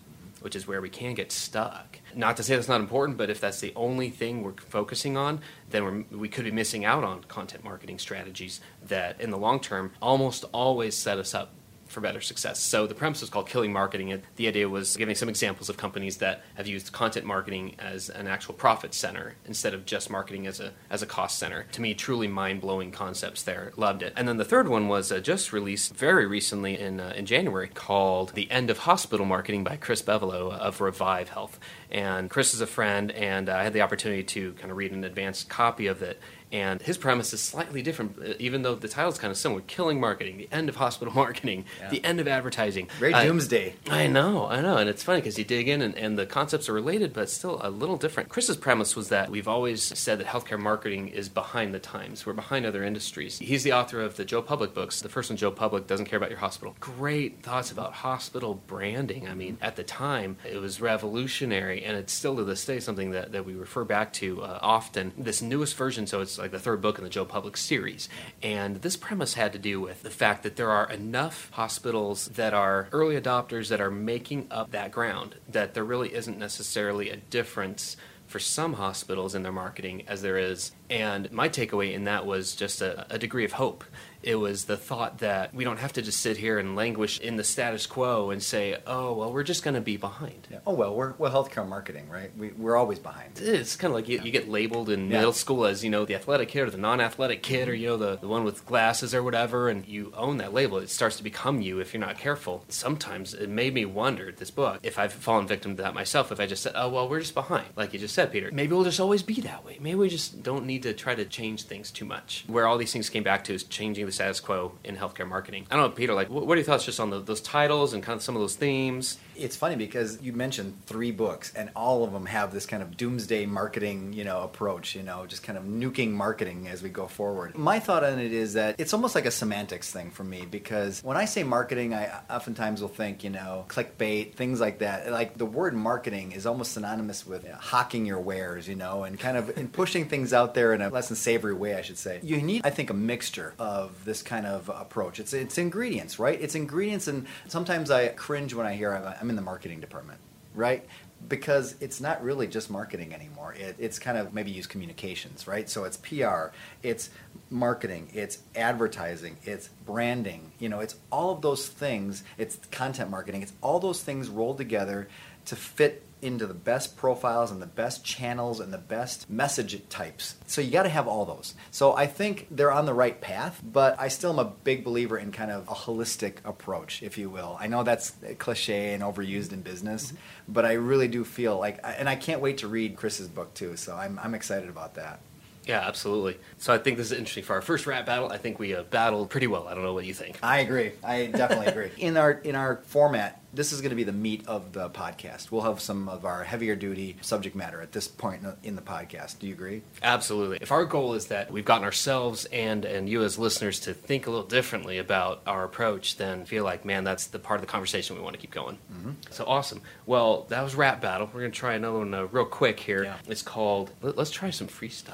Which 0.46 0.56
is 0.56 0.68
where 0.68 0.80
we 0.80 0.90
can 0.90 1.16
get 1.16 1.32
stuck. 1.32 2.00
Not 2.14 2.38
to 2.38 2.44
say 2.44 2.56
that's 2.56 2.68
not 2.68 2.80
important, 2.80 3.18
but 3.18 3.32
if 3.32 3.42
that's 3.42 3.62
the 3.62 3.74
only 3.76 4.12
thing 4.12 4.44
we're 4.44 4.54
focusing 4.54 5.18
on, 5.18 5.42
then 5.72 6.06
we 6.12 6.30
could 6.30 6.46
be 6.46 6.52
missing 6.52 6.86
out 6.86 7.04
on 7.04 7.24
content 7.24 7.64
marketing 7.64 7.98
strategies 7.98 8.62
that, 8.88 9.20
in 9.20 9.32
the 9.32 9.40
long 9.40 9.60
term, 9.60 9.92
almost 10.04 10.46
always 10.54 10.96
set 10.96 11.18
us 11.18 11.34
up 11.34 11.50
for 11.96 12.02
better 12.02 12.22
success. 12.22 12.60
So 12.60 12.86
the 12.86 12.94
premise 12.94 13.22
was 13.22 13.30
called 13.30 13.48
Killing 13.48 13.74
Marketing. 13.74 14.12
And 14.12 14.22
the 14.36 14.48
idea 14.48 14.68
was 14.70 14.98
giving 14.98 15.16
some 15.16 15.30
examples 15.30 15.70
of 15.70 15.78
companies 15.78 16.18
that 16.18 16.44
have 16.56 16.68
used 16.68 16.92
content 16.92 17.26
marketing 17.26 17.76
as 17.80 18.10
an 18.10 18.28
actual 18.28 18.54
profit 18.54 18.94
center 18.94 19.36
instead 19.46 19.74
of 19.74 19.86
just 19.86 20.10
marketing 20.10 20.46
as 20.46 20.60
a 20.60 20.74
as 20.90 21.02
a 21.02 21.06
cost 21.06 21.40
center. 21.40 21.66
To 21.72 21.82
me, 21.82 21.94
truly 21.94 22.28
mind 22.28 22.62
blowing 22.62 22.92
concepts 22.92 23.42
there. 23.42 23.72
Loved 23.78 24.04
it. 24.04 24.14
And 24.18 24.28
then 24.28 24.38
the 24.38 24.46
third 24.46 24.68
one 24.68 24.90
was 24.90 25.12
uh, 25.12 25.20
just 25.20 25.54
released 25.54 25.96
very 25.96 26.28
recently 26.28 26.78
in 26.78 27.00
uh, 27.00 27.14
in 27.16 27.26
January 27.26 27.70
called 27.70 28.34
The 28.34 28.52
End 28.52 28.70
of 28.70 28.80
Hospital 28.80 29.26
Marketing 29.26 29.64
by 29.64 29.78
Chris 29.78 30.02
Bevolo 30.02 30.52
of 30.52 30.82
Revive 30.82 31.30
Health. 31.30 31.60
And 31.90 32.30
Chris 32.30 32.54
is 32.54 32.60
a 32.60 32.68
friend, 32.68 33.10
and 33.12 33.48
I 33.48 33.64
had 33.64 33.72
the 33.72 33.82
opportunity 33.82 34.24
to 34.24 34.52
kind 34.54 34.70
of 34.70 34.76
read 34.76 34.92
an 34.92 35.06
advanced 35.06 35.48
copy 35.48 35.88
of 35.88 36.02
it. 36.02 36.20
And 36.52 36.82
his 36.82 36.98
premise 36.98 37.34
is 37.34 37.42
slightly 37.42 37.82
different, 37.82 38.18
uh, 38.20 38.34
even 38.40 38.62
though 38.62 38.76
the 38.76 38.88
title 38.88 39.12
is 39.12 39.18
kind 39.18 39.32
of 39.32 39.38
similar. 39.38 39.62
Killing 39.62 40.00
marketing, 40.00 40.38
the 40.38 40.48
end 40.52 40.70
of 40.70 40.76
hospital 40.76 41.14
marketing, 41.24 41.66
Yeah. 41.82 41.90
the 41.90 42.04
end 42.06 42.20
of 42.20 42.28
advertising. 42.28 42.88
Very 43.00 43.14
Uh, 43.14 43.24
doomsday. 43.24 43.76
I 43.90 44.08
know, 44.08 44.48
I 44.48 44.62
know, 44.62 44.78
and 44.78 44.90
it's 44.90 45.04
funny 45.04 45.20
because 45.22 45.38
you 45.38 45.44
dig 45.44 45.68
in 45.68 45.82
and, 45.82 45.96
and 45.98 46.18
the 46.18 46.26
concepts 46.26 46.70
are 46.70 46.74
related, 46.74 47.14
but 47.14 47.30
still 47.30 47.60
a 47.64 47.70
little 47.70 47.98
different. 47.98 48.30
Chris's 48.30 48.58
premise 48.58 48.96
was 48.96 49.10
that 49.10 49.30
we've 49.30 49.48
always 49.48 49.84
said 49.98 50.20
that 50.20 50.28
healthcare 50.28 50.60
marketing 50.60 51.08
is 51.10 51.30
behind 51.30 51.74
the 51.74 51.80
times. 51.80 52.26
We're 52.26 52.34
behind 52.34 52.66
other 52.66 52.84
industries. 52.84 53.40
He's 53.40 53.64
the 53.64 53.74
author 53.74 54.02
of 54.02 54.16
the 54.16 54.24
Joe 54.26 54.42
Public 54.42 54.74
books. 54.74 55.02
The 55.02 55.10
first 55.10 55.30
one, 55.30 55.38
Joe 55.38 55.52
Public, 55.52 55.88
doesn't 55.88 56.06
care 56.06 56.18
about 56.18 56.30
your 56.30 56.40
hospital. 56.40 56.76
Great 56.80 57.42
thoughts 57.44 57.72
about 57.72 57.94
hospital 57.94 58.62
branding. 58.68 59.28
I 59.28 59.34
mean, 59.34 59.58
at 59.62 59.76
the 59.76 59.84
time, 59.84 60.38
it 60.50 60.58
was 60.62 60.80
revolutionary, 60.80 61.84
and 61.84 61.98
it's 61.98 62.14
still 62.14 62.36
to 62.38 62.44
this 62.44 62.64
day 62.66 62.80
something 62.80 63.12
that, 63.12 63.32
that 63.32 63.46
we 63.46 63.54
refer 63.54 63.84
back 63.84 64.14
to 64.14 64.42
uh, 64.44 64.60
often. 64.62 65.14
This 65.18 65.42
newest 65.42 65.76
version, 65.76 66.08
so 66.08 66.22
it's 66.22 66.35
like 66.40 66.52
the 66.52 66.60
third 66.60 66.82
book 66.82 66.98
in 66.98 67.04
the 67.04 67.10
Joe 67.10 67.26
Public 67.26 67.58
series, 67.58 68.10
and 68.42 68.78
this 68.78 68.98
premise 68.98 69.34
had 69.36 69.54
to 69.54 69.60
do 69.60 69.80
with 69.82 70.04
the 70.04 70.10
fact 70.10 70.44
that 70.44 70.56
there 70.56 70.72
are 70.72 70.90
enough 70.90 71.50
hospitals 71.54 72.28
that 72.28 72.54
are 72.54 72.88
early 72.92 73.20
adopters 73.20 73.70
that 73.70 73.82
are 73.82 73.92
making 73.92 74.48
up 74.52 74.72
that 74.72 74.92
ground, 74.92 75.36
that 75.48 75.74
there 75.74 75.84
really 75.84 76.14
isn't 76.14 76.38
necessarily 76.38 77.10
a 77.10 77.18
difference 77.18 77.98
for 78.28 78.40
some 78.40 78.74
hospitals 78.74 79.36
in 79.36 79.44
their 79.44 79.52
marketing 79.52 80.04
as 80.08 80.22
there 80.22 80.38
is. 80.38 80.72
And 80.90 81.32
my 81.32 81.48
takeaway 81.48 81.94
in 81.94 82.06
that 82.06 82.26
was 82.26 82.56
just 82.56 82.82
a, 82.82 83.06
a 83.14 83.20
degree 83.20 83.46
of 83.46 83.54
hope. 83.54 83.84
It 84.26 84.36
was 84.36 84.66
the 84.66 84.76
thought 84.78 85.20
that 85.20 85.54
we 85.54 85.64
don't 85.64 85.80
have 85.80 85.94
to 85.94 86.02
just 86.02 86.20
sit 86.20 86.38
here 86.38 86.60
and 86.60 86.76
languish 86.76 87.20
in 87.20 87.36
the 87.38 87.44
status 87.44 87.86
quo 87.88 88.30
and 88.30 88.44
say, 88.44 88.78
oh, 88.86 89.14
well, 89.14 89.32
we're 89.34 89.44
just 89.44 89.64
going 89.64 89.76
to 89.76 89.82
be 89.82 89.98
behind. 89.98 90.48
Yeah. 90.52 90.60
Oh 90.68 90.74
well, 90.74 90.94
we're 90.96 91.14
we're 91.18 91.30
healthcare 91.30 91.68
marketing, 91.68 92.10
right? 92.10 92.32
We 92.38 92.50
we're 92.50 92.76
always 92.76 93.00
behind. 93.00 93.40
It's 93.40 93.76
kind 93.76 93.92
of 93.92 93.96
like 93.96 94.08
you, 94.08 94.22
you 94.22 94.32
get 94.32 94.48
labeled 94.50 94.90
in 94.90 95.10
Yeah. 95.10 95.18
middle 95.18 95.34
school 95.34 95.66
as, 95.66 95.84
you 95.84 95.90
know, 95.90 96.06
the 96.06 96.16
athletic 96.16 96.50
kid 96.50 96.62
or 96.62 96.70
the 96.70 96.78
non 96.78 97.02
athletic 97.02 97.42
kid 97.42 97.68
or, 97.68 97.74
you 97.74 97.88
know, 97.88 97.98
the, 97.98 98.18
the 98.18 98.28
one 98.28 98.44
with 98.44 98.66
glasses 98.66 99.16
or 99.16 99.24
whatever, 99.24 99.70
and 99.70 99.88
you 99.88 100.14
own 100.16 100.38
that 100.38 100.54
label. 100.54 100.78
It 100.78 100.90
starts 100.92 101.18
to 101.18 101.24
become 101.24 101.62
you 101.62 101.80
if 101.80 101.94
you're 101.94 102.02
not 102.02 102.20
careful. 102.20 102.64
Sometimes 102.70 103.34
it 103.34 103.50
made 103.50 103.74
me 103.74 103.86
wonder, 103.86 104.32
this 104.32 104.52
book, 104.52 104.80
if 104.84 105.00
I've 105.00 105.14
fallen 105.14 105.48
victim 105.48 105.76
to 105.78 105.84
that 105.84 105.94
myself, 105.96 106.32
if 106.32 106.40
I 106.40 106.46
just 106.46 106.62
said, 106.62 106.74
oh, 106.76 106.90
well, 106.90 107.10
we're 107.10 107.22
just 107.22 107.34
behind, 107.34 107.68
like 107.76 107.94
you 107.94 108.00
just 108.00 108.14
said, 108.14 108.32
Peter. 108.32 108.50
Maybe 108.52 108.74
we'll 108.76 108.84
just 108.84 109.00
always 109.00 109.24
be 109.24 109.42
that 109.42 109.66
way. 109.66 109.78
Maybe 109.82 109.96
we 109.96 110.10
just 110.10 110.44
don't 110.44 110.66
need 110.66 110.76
need 110.76 110.84
to 110.84 110.94
try 110.94 111.16
to 111.16 111.24
change 111.24 111.64
things 111.64 111.90
too 111.90 112.04
much. 112.04 112.44
Where 112.48 112.68
all 112.68 112.78
these 112.78 112.92
things 112.92 113.10
came 113.10 113.24
back 113.24 113.46
to 113.46 113.54
is 113.54 113.64
changing 113.64 114.06
the 114.06 114.12
status 114.16 114.40
quo 114.40 114.72
in 114.84 114.96
healthcare 114.96 115.28
marketing. 115.28 115.68
I 115.70 115.76
don't 115.76 115.90
know, 115.90 115.96
Peter, 115.96 116.14
like, 116.14 116.30
what 116.30 116.50
are 116.50 116.56
your 116.56 116.64
thoughts 116.64 116.86
just 116.86 117.00
on 117.00 117.10
the, 117.10 117.20
those 117.20 117.42
titles 117.42 117.94
and 117.94 118.02
kind 118.02 118.16
of 118.18 118.24
some 118.24 118.36
of 118.36 118.42
those 118.42 118.56
themes? 118.56 119.18
It's 119.38 119.56
funny 119.56 119.76
because 119.76 120.22
you 120.22 120.34
mentioned 120.34 120.86
three 120.86 121.12
books, 121.12 121.54
and 121.56 121.70
all 121.76 122.04
of 122.04 122.12
them 122.14 122.26
have 122.26 122.54
this 122.54 122.66
kind 122.66 122.82
of 122.82 122.98
doomsday 122.98 123.46
marketing, 123.46 124.14
you 124.14 124.24
know, 124.24 124.42
approach. 124.42 124.96
You 124.96 125.04
know, 125.04 125.26
just 125.26 125.44
kind 125.44 125.58
of 125.58 125.66
nuking 125.66 126.12
marketing 126.12 126.68
as 126.68 126.82
we 126.82 126.90
go 126.90 127.08
forward. 127.08 127.58
My 127.58 127.80
thought 127.80 128.04
on 128.04 128.20
it 128.20 128.32
is 128.32 128.54
that 128.54 128.76
it's 128.80 128.94
almost 128.94 129.16
like 129.16 129.26
a 129.26 129.32
semantics 129.32 129.92
thing 129.92 130.12
for 130.12 130.24
me 130.24 130.46
because 130.50 131.04
when 131.04 131.18
I 131.18 131.26
say 131.26 131.44
marketing, 131.44 131.94
I 131.94 132.12
oftentimes 132.30 132.82
will 132.82 132.90
think, 132.90 133.24
you 133.24 133.30
know, 133.30 133.66
clickbait, 133.68 134.34
things 134.34 134.60
like 134.60 134.80
that. 134.80 135.12
Like 135.12 135.38
the 135.38 135.46
word 135.46 135.74
marketing 135.74 136.32
is 136.32 136.46
almost 136.46 136.74
synonymous 136.74 137.26
with 137.26 137.44
you 137.44 137.50
know, 137.50 137.56
hawking 137.56 138.06
your 138.06 138.20
wares, 138.20 138.68
you 138.68 138.76
know, 138.76 139.04
and 139.04 139.20
kind 139.20 139.38
of 139.38 139.58
in 139.58 139.68
pushing 139.68 140.08
things 140.08 140.34
out 140.34 140.54
there 140.54 140.74
in 140.74 140.82
a 140.82 140.90
less 140.90 141.10
than 141.10 141.18
savory 141.18 141.54
way, 141.54 141.76
I 141.76 141.82
should 141.82 141.98
say. 141.98 142.20
You 142.24 142.42
need, 142.42 142.66
I 142.66 142.70
think, 142.70 142.90
a 142.90 142.94
mixture 142.94 143.54
of 143.60 144.06
this 144.06 144.22
kind 144.22 144.46
of 144.46 144.70
approach. 144.70 145.20
It's 145.20 145.34
it's 145.34 145.58
ingredients, 145.58 146.20
right? 146.20 146.40
It's 146.40 146.56
ingredients, 146.56 147.08
and 147.08 147.26
sometimes 147.48 147.92
I 147.92 148.08
cringe 148.10 148.54
when 148.54 148.66
I 148.66 148.74
hear 148.74 148.94
I'm 148.94 149.25
in 149.30 149.36
the 149.36 149.42
marketing 149.42 149.80
department, 149.80 150.20
right? 150.54 150.86
because 151.28 151.76
it's 151.80 152.00
not 152.00 152.24
really 152.24 152.48
just 152.48 152.70
marketing 152.70 153.14
anymore. 153.14 153.54
It, 153.54 153.76
it's 153.80 154.00
kind 154.00 154.18
of 154.18 154.34
maybe 154.34 154.52
use 154.52 154.68
communications, 154.68 155.48
right? 155.48 155.70
So 155.70 155.84
it's 155.84 155.98
PR, 155.98 156.48
it's 156.84 157.10
marketing, 157.50 158.10
it's 158.14 158.40
advertising, 158.56 159.38
it's 159.44 159.70
branding. 159.86 160.52
You 160.60 160.70
know, 160.70 160.80
it's 160.80 160.96
all 161.12 161.32
of 161.32 161.42
those 161.42 161.68
things. 161.68 162.24
It's 162.38 162.60
content 162.72 163.10
marketing. 163.10 163.42
It's 163.42 163.54
all 163.62 163.80
those 163.80 164.02
things 164.02 164.30
rolled 164.30 164.58
together 164.58 165.08
to 165.46 165.56
fit 165.56 166.05
into 166.26 166.48
the 166.48 166.54
best 166.54 166.98
profiles 166.98 167.52
and 167.52 167.62
the 167.62 167.68
best 167.68 168.04
channels 168.04 168.60
and 168.60 168.74
the 168.74 168.78
best 168.78 169.30
message 169.30 169.80
types. 169.90 170.36
So 170.48 170.60
you 170.62 170.72
got 170.72 170.84
to 170.84 170.90
have 170.90 171.08
all 171.08 171.26
those. 171.26 171.54
So 171.72 171.96
I 171.96 172.08
think 172.08 172.48
they're 172.50 172.72
on 172.72 172.86
the 172.86 172.94
right 172.94 173.22
path, 173.22 173.62
but 173.64 174.00
I 174.00 174.08
still 174.08 174.32
am 174.32 174.40
a 174.40 174.52
big 174.64 174.84
believer 174.84 175.18
in 175.18 175.32
kind 175.32 175.52
of 175.52 175.68
a 175.68 175.74
holistic 175.74 176.38
approach, 176.44 177.04
if 177.04 177.18
you 177.18 177.30
will. 177.30 177.58
I 177.60 177.68
know 177.68 177.84
that's 177.84 178.14
cliche 178.40 178.94
and 178.94 179.04
overused 179.04 179.54
in 179.54 179.62
business, 179.62 180.08
mm-hmm. 180.08 180.18
but 180.48 180.66
I 180.66 180.74
really 180.74 181.08
do 181.08 181.24
feel 181.24 181.60
like, 181.60 181.80
and 181.84 182.10
I 182.10 182.16
can't 182.16 182.42
wait 182.42 182.58
to 182.60 182.68
read 182.68 182.98
Chris's 182.98 183.28
book 183.28 183.54
too. 183.54 183.78
So 183.78 183.96
I'm, 183.96 184.20
I'm 184.22 184.34
excited 184.34 184.70
about 184.70 184.96
that. 184.96 185.20
Yeah, 185.68 185.80
absolutely. 185.80 186.38
So 186.58 186.74
I 186.74 186.78
think 186.78 186.98
this 186.98 187.12
is 187.12 187.18
interesting 187.18 187.44
for 187.44 187.54
our 187.54 187.62
first 187.62 187.88
rap 187.88 188.06
battle. 188.06 188.32
I 188.32 188.38
think 188.38 188.60
we 188.60 188.76
uh, 188.76 188.84
battled 188.84 189.30
pretty 189.30 189.48
well. 189.48 189.68
I 189.68 189.74
don't 189.74 189.84
know 189.84 189.94
what 189.94 190.06
you 190.06 190.14
think. 190.14 190.38
I 190.44 190.60
agree. 190.60 190.92
I 191.04 191.28
definitely 191.28 191.68
agree. 191.68 191.92
In 191.98 192.18
our 192.18 192.32
in 192.32 192.56
our 192.56 192.78
format, 192.86 193.42
this 193.54 193.72
is 193.72 193.82
going 193.82 193.92
to 193.92 193.96
be 193.96 194.04
the 194.04 194.12
meat 194.12 194.44
of 194.48 194.74
the 194.74 194.90
podcast. 194.90 195.50
We'll 195.50 195.62
have 195.62 195.80
some 195.80 196.10
of 196.10 196.26
our 196.26 196.44
heavier 196.44 196.76
duty 196.76 197.16
subject 197.22 197.56
matter 197.56 197.82
at 197.82 197.94
this 197.94 198.08
point 198.08 198.46
in 198.64 198.76
the 198.76 198.82
podcast. 198.82 199.40
Do 199.40 199.48
you 199.48 199.54
agree? 199.54 199.82
Absolutely. 200.04 200.60
If 200.62 200.72
our 200.72 200.86
goal 200.86 201.14
is 201.14 201.28
that 201.28 201.52
we've 201.52 201.66
gotten 201.66 201.84
ourselves 201.84 202.46
and 202.46 202.86
and 202.86 203.10
you 203.10 203.24
as 203.24 203.40
listeners 203.40 203.80
to 203.82 203.94
think 203.94 204.28
a 204.28 204.30
little 204.30 204.46
differently 204.46 204.98
about 204.98 205.42
our 205.48 205.64
approach, 205.64 206.18
then 206.18 206.46
feel 206.46 206.64
like 206.64 206.86
man, 206.86 207.04
that's 207.04 207.28
the 207.28 207.40
part 207.40 207.60
of 207.60 207.66
the 207.66 207.72
conversation 207.72 208.16
we 208.16 208.22
want 208.22 208.36
to 208.36 208.42
keep 208.42 208.52
going. 208.52 208.78
Mm-hmm. 208.94 209.12
So 209.32 209.46
awesome. 209.46 209.82
Well, 210.06 210.46
that 210.50 210.62
was 210.62 210.76
rap 210.76 211.02
battle. 211.02 211.30
We're 211.34 211.42
going 211.42 211.52
to 211.52 211.58
try 211.58 211.74
another 211.74 212.00
one 212.00 212.14
uh, 212.14 212.26
real 212.26 212.46
quick 212.46 212.80
here. 212.80 213.04
Yeah. 213.04 213.18
It's 213.28 213.42
called. 213.42 213.92
Let, 214.02 214.18
let's 214.18 214.32
try 214.32 214.50
some 214.50 214.68
freestyle. 214.68 215.14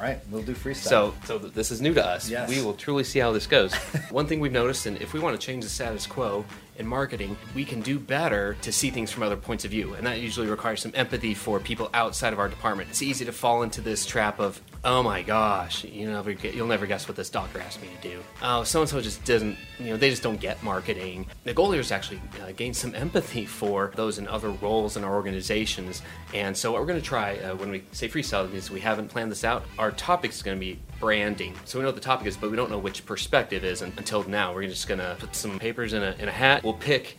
All 0.00 0.06
right, 0.06 0.18
we'll 0.30 0.42
do 0.42 0.54
freestyle. 0.54 0.88
So, 0.88 1.14
so 1.26 1.38
this 1.38 1.70
is 1.70 1.82
new 1.82 1.92
to 1.92 2.02
us. 2.02 2.30
Yes. 2.30 2.48
We 2.48 2.62
will 2.62 2.72
truly 2.72 3.04
see 3.04 3.18
how 3.18 3.32
this 3.32 3.46
goes. 3.46 3.74
One 4.10 4.26
thing 4.26 4.40
we've 4.40 4.50
noticed, 4.50 4.86
and 4.86 4.96
if 4.96 5.12
we 5.12 5.20
want 5.20 5.38
to 5.38 5.46
change 5.46 5.62
the 5.62 5.68
status 5.68 6.06
quo, 6.06 6.46
in 6.78 6.86
marketing, 6.86 7.36
we 7.54 7.66
can 7.66 7.82
do 7.82 7.98
better 7.98 8.56
to 8.62 8.72
see 8.72 8.88
things 8.88 9.10
from 9.10 9.22
other 9.22 9.36
points 9.36 9.66
of 9.66 9.70
view. 9.70 9.92
And 9.92 10.06
that 10.06 10.20
usually 10.20 10.48
requires 10.48 10.80
some 10.80 10.92
empathy 10.94 11.34
for 11.34 11.60
people 11.60 11.90
outside 11.92 12.32
of 12.32 12.38
our 12.38 12.48
department. 12.48 12.88
It's 12.88 13.02
easy 13.02 13.26
to 13.26 13.32
fall 13.32 13.62
into 13.62 13.82
this 13.82 14.06
trap 14.06 14.40
of, 14.40 14.62
oh 14.84 15.02
my 15.02 15.22
gosh, 15.22 15.84
you 15.84 16.06
get, 16.34 16.54
you'll 16.54 16.66
never 16.66 16.86
guess 16.86 17.06
what 17.06 17.16
this 17.16 17.30
doctor 17.30 17.60
asked 17.60 17.82
me 17.82 17.88
to 18.00 18.08
do. 18.08 18.22
Oh, 18.42 18.62
so 18.64 18.80
and 18.80 18.88
so 18.88 19.00
just 19.00 19.24
doesn't, 19.24 19.56
you 19.78 19.86
know, 19.86 19.96
they 19.96 20.10
just 20.10 20.22
don't 20.22 20.40
get 20.40 20.62
marketing. 20.62 21.26
The 21.44 21.52
goal 21.52 21.72
here 21.72 21.80
is 21.80 21.92
actually 21.92 22.20
uh, 22.42 22.52
gain 22.52 22.72
some 22.72 22.94
empathy 22.94 23.44
for 23.44 23.92
those 23.94 24.18
in 24.18 24.26
other 24.28 24.50
roles 24.50 24.96
in 24.96 25.04
our 25.04 25.14
organizations. 25.14 26.02
And 26.32 26.56
so, 26.56 26.72
what 26.72 26.80
we're 26.80 26.86
going 26.86 27.00
to 27.00 27.06
try 27.06 27.36
uh, 27.38 27.54
when 27.56 27.70
we 27.70 27.84
say 27.92 28.08
freestyle 28.08 28.52
is 28.52 28.70
we 28.70 28.80
haven't 28.80 29.08
planned 29.08 29.30
this 29.30 29.44
out. 29.44 29.64
Our 29.78 29.92
topic 29.92 30.30
is 30.30 30.42
going 30.42 30.56
to 30.56 30.60
be 30.60 30.78
branding. 30.98 31.54
So 31.64 31.78
we 31.78 31.82
know 31.82 31.88
what 31.88 31.96
the 31.96 32.00
topic 32.00 32.26
is, 32.26 32.36
but 32.36 32.50
we 32.50 32.56
don't 32.56 32.70
know 32.70 32.78
which 32.78 33.04
perspective 33.06 33.64
is 33.64 33.82
And 33.82 33.92
until 33.96 34.22
now. 34.24 34.54
We're 34.54 34.68
just 34.68 34.88
going 34.88 35.00
to 35.00 35.16
put 35.18 35.34
some 35.34 35.58
papers 35.58 35.92
in 35.92 36.02
a, 36.02 36.14
in 36.18 36.28
a 36.28 36.32
hat. 36.32 36.62
We'll 36.62 36.74
pick 36.74 37.16